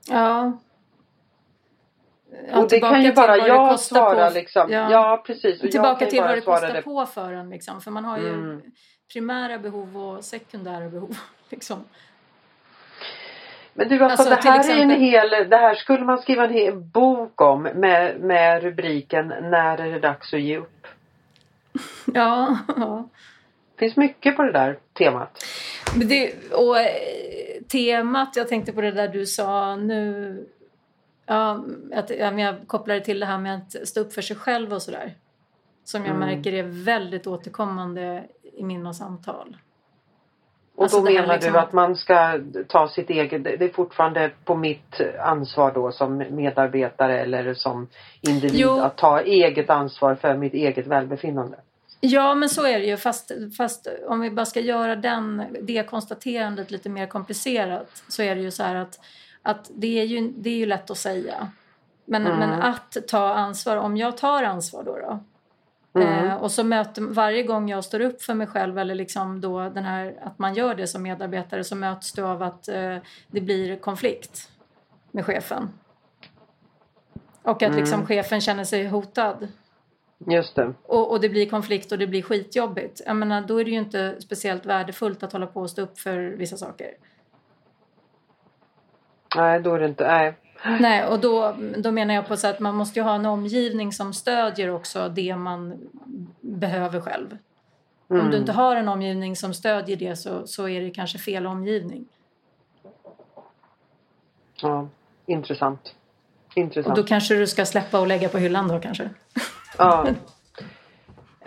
Ja. 0.10 0.52
ja 2.48 2.62
och 2.62 2.70
det 2.70 2.80
kan 2.80 3.02
ju 3.02 3.14
bara 3.14 3.38
jag 3.38 3.80
svara 3.80 4.30
på, 4.30 4.34
liksom. 4.34 4.72
Ja, 4.72 4.92
ja 4.92 5.24
precis. 5.28 5.64
Och 5.64 5.72
tillbaka 5.72 6.06
till 6.06 6.22
vad 6.22 6.30
det 6.30 6.42
kostar 6.42 6.74
det. 6.74 6.82
på 6.82 7.06
för 7.06 7.34
en 7.34 7.50
liksom. 7.50 7.82
För 7.82 7.92
man 7.92 8.06
har 8.06 8.18
ju 8.18 8.34
mm. 8.34 8.62
primära 9.14 9.58
behov 9.58 9.98
och 9.98 10.24
sekundära 10.24 10.90
behov. 10.90 11.18
Liksom. 11.50 11.84
Men 13.78 13.90
du 13.90 14.04
alltså, 14.04 14.24
alltså 14.24 14.50
det 14.50 14.50
här 14.50 14.60
exempel... 14.60 14.90
är 14.90 14.96
en 14.96 15.02
hel, 15.02 15.50
det 15.50 15.58
här 15.58 15.76
skulle 15.76 16.06
man 16.06 16.18
skriva 16.18 16.44
en 16.44 16.54
hel 16.54 16.76
bok 16.76 17.42
om 17.42 17.64
med, 17.64 18.20
med 18.20 18.64
rubriken 18.64 19.28
När 19.28 19.78
är 19.78 19.92
det 19.92 20.00
dags 20.00 20.34
att 20.34 20.42
ge 20.42 20.58
upp? 20.58 20.88
Ja. 22.14 22.58
Det 23.76 23.80
finns 23.80 23.98
mycket 23.98 24.36
på 24.36 24.44
det 24.44 24.52
där 24.52 24.80
temat. 24.94 25.44
Det, 25.96 26.34
och 26.52 26.80
eh, 26.80 26.88
temat, 27.72 28.36
jag 28.36 28.48
tänkte 28.48 28.74
på 28.74 28.82
det 28.82 28.92
där 28.92 29.08
du 29.08 29.26
sa 29.26 29.76
nu. 29.76 30.48
Ja, 31.26 31.66
att, 31.94 32.10
ja, 32.10 32.40
jag 32.40 32.56
kopplar 32.68 32.96
det 32.96 33.02
till 33.02 33.20
det 33.20 33.26
här 33.26 33.38
med 33.38 33.56
att 33.56 33.88
stå 33.88 34.02
upp 34.02 34.14
för 34.14 34.22
sig 34.22 34.36
själv 34.36 34.74
och 34.74 34.82
sådär. 34.82 35.14
Som 35.84 36.06
jag 36.06 36.16
mm. 36.16 36.30
märker 36.30 36.54
är 36.54 36.64
väldigt 36.64 37.28
återkommande 37.28 38.24
i 38.54 38.64
mina 38.64 38.94
samtal. 38.94 39.58
Och 40.76 40.84
alltså 40.84 40.98
då 40.98 41.04
menar 41.04 41.34
liksom... 41.34 41.54
du 41.54 41.60
att 41.60 41.74
man 41.74 41.96
ska 41.96 42.40
ta 42.68 42.88
sitt 42.88 43.10
eget, 43.10 43.44
det 43.44 43.62
är 43.62 43.74
fortfarande 43.74 44.32
på 44.46 44.56
mitt 44.56 45.02
ansvar 45.20 45.72
då 45.74 45.92
som 45.92 46.18
medarbetare 46.18 47.20
eller 47.22 47.54
som 47.54 47.88
individ 48.22 48.60
jo. 48.60 48.80
att 48.80 48.98
ta 48.98 49.22
eget 49.22 49.70
ansvar 49.70 50.16
för 50.16 50.38
mitt 50.38 50.54
eget 50.54 50.88
välbefinnande? 50.88 51.58
Ja 52.00 52.36
men 52.36 52.50
så 52.50 52.66
är 52.66 52.80
det 52.80 52.86
ju 52.86 52.98
fast, 52.98 53.32
fast 53.58 53.88
om 54.08 54.20
vi 54.20 54.32
bara 54.32 54.46
ska 54.46 54.60
göra 54.60 54.96
den, 54.96 55.44
det 55.62 55.90
konstaterandet 55.90 56.72
lite 56.72 56.90
mer 56.90 57.08
komplicerat 57.08 58.04
så 58.08 58.22
är 58.22 58.36
det 58.36 58.42
ju 58.42 58.52
så 58.52 58.64
här 58.64 58.76
att, 58.76 59.00
att 59.42 59.72
det, 59.76 60.00
är 60.00 60.06
ju, 60.06 60.34
det 60.38 60.50
är 60.50 60.58
ju 60.58 60.66
lätt 60.66 60.92
att 60.92 60.98
säga. 60.98 61.48
Men, 62.06 62.28
mm. 62.28 62.40
men 62.40 62.62
att 62.62 62.98
ta 63.08 63.34
ansvar, 63.34 63.78
om 63.78 63.98
jag 63.98 64.18
tar 64.18 64.44
ansvar 64.44 64.84
då, 64.84 64.98
då 64.98 65.20
Mm. 65.96 66.28
Eh, 66.28 66.36
och 66.36 66.52
så 66.52 66.64
möter, 66.64 67.02
varje 67.02 67.44
gång 67.44 67.70
jag 67.70 67.84
står 67.84 68.00
upp 68.00 68.22
för 68.22 68.34
mig 68.34 68.48
själv 68.48 68.80
eller 68.80 68.96
liksom 68.96 69.42
då 69.42 69.70
den 69.70 69.84
här, 69.84 70.16
att 70.22 70.40
man 70.40 70.54
gör 70.54 70.76
det 70.76 70.88
som 70.88 71.04
medarbetare 71.04 71.64
så 71.64 71.76
möts 71.76 72.12
du 72.12 72.22
av 72.22 72.44
att 72.44 72.68
eh, 72.68 72.98
det 73.28 73.42
blir 73.42 73.76
konflikt 73.76 74.52
med 75.12 75.26
chefen. 75.26 75.70
Och 77.42 77.52
att 77.52 77.62
liksom 77.62 77.72
mm. 77.72 77.80
liksom 77.80 78.06
chefen 78.08 78.42
känner 78.42 78.64
sig 78.64 78.88
hotad. 78.88 79.48
Just 80.18 80.56
det. 80.56 80.74
Och, 80.84 81.12
och, 81.12 81.22
det 81.22 81.30
blir 81.30 81.50
konflikt 81.50 81.92
och 81.92 81.98
det 81.98 82.08
blir 82.08 82.22
skitjobbigt. 82.22 83.02
Jag 83.06 83.16
menar, 83.16 83.42
då 83.42 83.58
är 83.58 83.66
det 83.66 83.72
ju 83.72 83.78
inte 83.78 84.16
speciellt 84.22 84.66
värdefullt 84.66 85.24
att 85.24 85.34
hålla 85.34 85.48
på 85.48 85.62
och 85.62 85.70
stå 85.70 85.82
upp 85.82 86.00
för 86.00 86.18
vissa 86.18 86.58
saker. 86.58 86.92
Nej, 89.36 89.60
då 89.60 89.74
är 89.74 89.80
det 89.80 89.86
inte. 89.86 90.08
Nej, 90.08 90.36
Nej, 90.66 91.06
och 91.06 91.20
då, 91.20 91.56
då 91.78 91.92
menar 91.92 92.14
jag 92.14 92.28
på 92.28 92.38
så 92.38 92.48
att 92.48 92.60
man 92.60 92.76
måste 92.76 93.00
ju 93.00 93.04
ha 93.04 93.16
en 93.16 93.26
omgivning 93.26 93.92
som 93.92 94.14
stödjer 94.14 94.70
också 94.70 95.10
det 95.10 95.36
man 95.36 95.90
behöver 96.42 97.02
själv. 97.02 97.38
Mm. 98.10 98.22
Om 98.22 98.32
du 98.32 98.38
mm. 98.38 98.42
inte 98.42 98.52
har 98.52 98.76
en 98.76 98.88
omgivning 98.88 99.36
som 99.36 99.54
stödjer 99.54 99.98
det 99.98 100.16
så, 100.16 100.48
så 100.48 100.70
är 100.70 100.82
det 100.82 100.90
kanske 100.90 101.18
fel 101.18 101.46
omgivning. 101.46 102.06
Ja, 104.62 104.88
intressant. 105.26 105.96
Intressant. 106.56 106.98
Och 106.98 107.04
då 107.04 107.08
kanske 107.08 107.36
du 107.36 107.48
ska 107.48 107.66
släppa 107.66 108.00
och 108.00 108.08
lägga 108.08 108.30
på 108.30 108.38
hyllan 108.38 108.68
då 108.68 108.80
kanske? 108.80 109.10
Ja. 109.78 110.08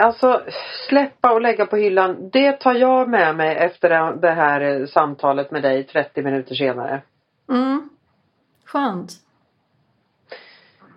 Alltså 0.01 0.43
släppa 0.89 1.33
och 1.33 1.41
lägga 1.41 1.67
på 1.67 1.77
hyllan. 1.77 2.31
Det 2.31 2.53
tar 2.53 2.75
jag 2.75 3.09
med 3.09 3.37
mig 3.37 3.57
efter 3.57 4.17
det 4.21 4.31
här 4.31 4.87
samtalet 4.87 5.51
med 5.51 5.63
dig 5.63 5.85
30 5.85 6.23
minuter 6.23 6.55
senare. 6.55 7.03
Mm. 7.49 7.89
Skönt. 8.69 9.13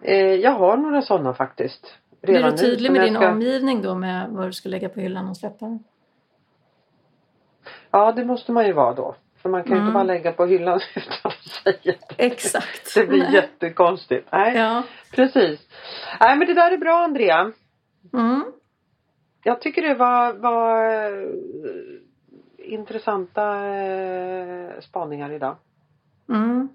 Eh, 0.02 0.16
jag 0.16 0.52
har 0.52 0.78
några 0.78 1.02
sådana 1.02 1.34
faktiskt. 1.34 1.98
Redan 2.22 2.42
Blir 2.42 2.52
du 2.52 2.58
tydlig 2.58 2.92
med 2.92 3.02
din 3.02 3.16
ska... 3.16 3.32
omgivning 3.32 3.82
då 3.82 3.96
med 3.96 4.30
vad 4.30 4.48
du 4.48 4.54
ska 4.54 4.70
lägga 4.70 4.90
på 4.90 5.00
hyllan 5.00 5.30
och 5.30 5.38
släppa? 5.38 5.80
Ja 7.92 8.12
det 8.12 8.26
måste 8.26 8.52
man 8.52 8.66
ju 8.66 8.74
vara 8.74 8.94
då. 8.94 9.16
För 9.38 9.50
man 9.50 9.64
kan 9.64 9.72
ju 9.72 9.76
mm. 9.76 9.88
inte 9.88 9.94
bara 9.94 10.04
lägga 10.04 10.32
på 10.32 10.46
hyllan 10.46 10.80
utan 10.96 11.32
att 11.32 11.52
säga 11.64 11.96
det. 12.10 12.26
Exakt. 12.26 12.96
Det 12.96 13.08
blir 13.08 13.24
Nej. 13.24 13.34
jättekonstigt. 13.34 14.28
Nej, 14.32 14.58
ja. 14.58 14.84
precis. 15.12 15.68
Nej 16.20 16.38
men 16.38 16.48
det 16.48 16.54
där 16.54 16.72
är 16.72 16.78
bra 16.78 17.04
Andrea. 17.04 17.52
Mm. 18.14 18.44
Jag 19.44 19.62
tycker 19.62 19.82
det 19.82 19.94
var, 19.94 20.34
var 20.34 20.86
eh, 20.86 21.28
intressanta 22.58 23.66
eh, 23.68 24.80
spaningar 24.80 25.32
idag. 25.32 25.56
Mm. 26.30 26.70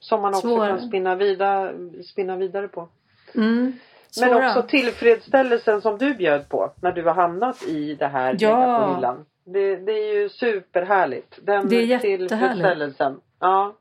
Som 0.00 0.22
man 0.22 0.34
också 0.34 0.40
Svåra. 0.40 0.68
kan 0.68 0.88
spinna 0.88 1.14
vidare, 1.14 1.74
spinna 2.02 2.36
vidare 2.36 2.68
på. 2.68 2.88
Mm. 3.34 3.72
Men 4.20 4.34
också 4.34 4.62
tillfredsställelsen 4.62 5.82
som 5.82 5.98
du 5.98 6.14
bjöd 6.14 6.48
på 6.48 6.72
när 6.82 6.92
du 6.92 7.04
har 7.04 7.14
hamnat 7.14 7.62
i 7.62 7.94
det 7.94 8.06
här 8.06 8.36
ja. 8.38 8.86
på 8.86 8.94
hyllan. 8.94 9.24
Det, 9.44 9.76
det 9.76 9.92
är 9.92 10.14
ju 10.14 10.28
superhärligt. 10.28 11.38
Den 11.42 11.68
det 11.68 11.92
är 11.92 11.98
tillfredsställelsen. 11.98 13.20
Ja. 13.40 13.74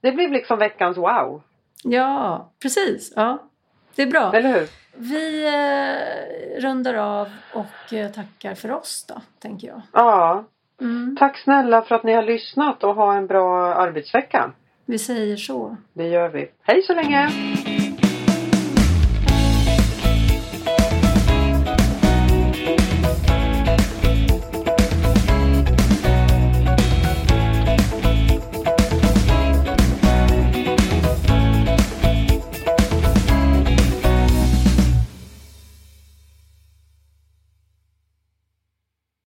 Det 0.00 0.12
blev 0.12 0.32
liksom 0.32 0.58
veckans 0.58 0.96
wow. 0.96 1.42
Ja, 1.84 2.50
precis. 2.62 3.12
Ja. 3.16 3.38
Det 3.94 4.02
är 4.02 4.06
bra. 4.06 4.32
Eller 4.34 4.52
hur? 4.60 4.68
Vi 4.94 5.46
eh, 5.46 6.60
rundar 6.60 6.94
av 6.94 7.28
och 7.54 7.92
eh, 7.92 8.10
tackar 8.10 8.54
för 8.54 8.70
oss 8.70 9.04
då, 9.08 9.20
tänker 9.38 9.68
jag. 9.68 9.82
Ja. 9.92 10.44
Mm. 10.80 11.16
Tack 11.18 11.38
snälla 11.38 11.82
för 11.82 11.94
att 11.94 12.02
ni 12.02 12.12
har 12.12 12.22
lyssnat 12.22 12.84
och 12.84 12.94
ha 12.94 13.14
en 13.14 13.26
bra 13.26 13.74
arbetsvecka. 13.74 14.52
Vi 14.90 14.98
säger 14.98 15.36
så. 15.36 15.76
Det 15.92 16.08
gör 16.08 16.28
vi. 16.28 16.48
Hej 16.62 16.82
så 16.82 16.94
länge! 16.94 17.30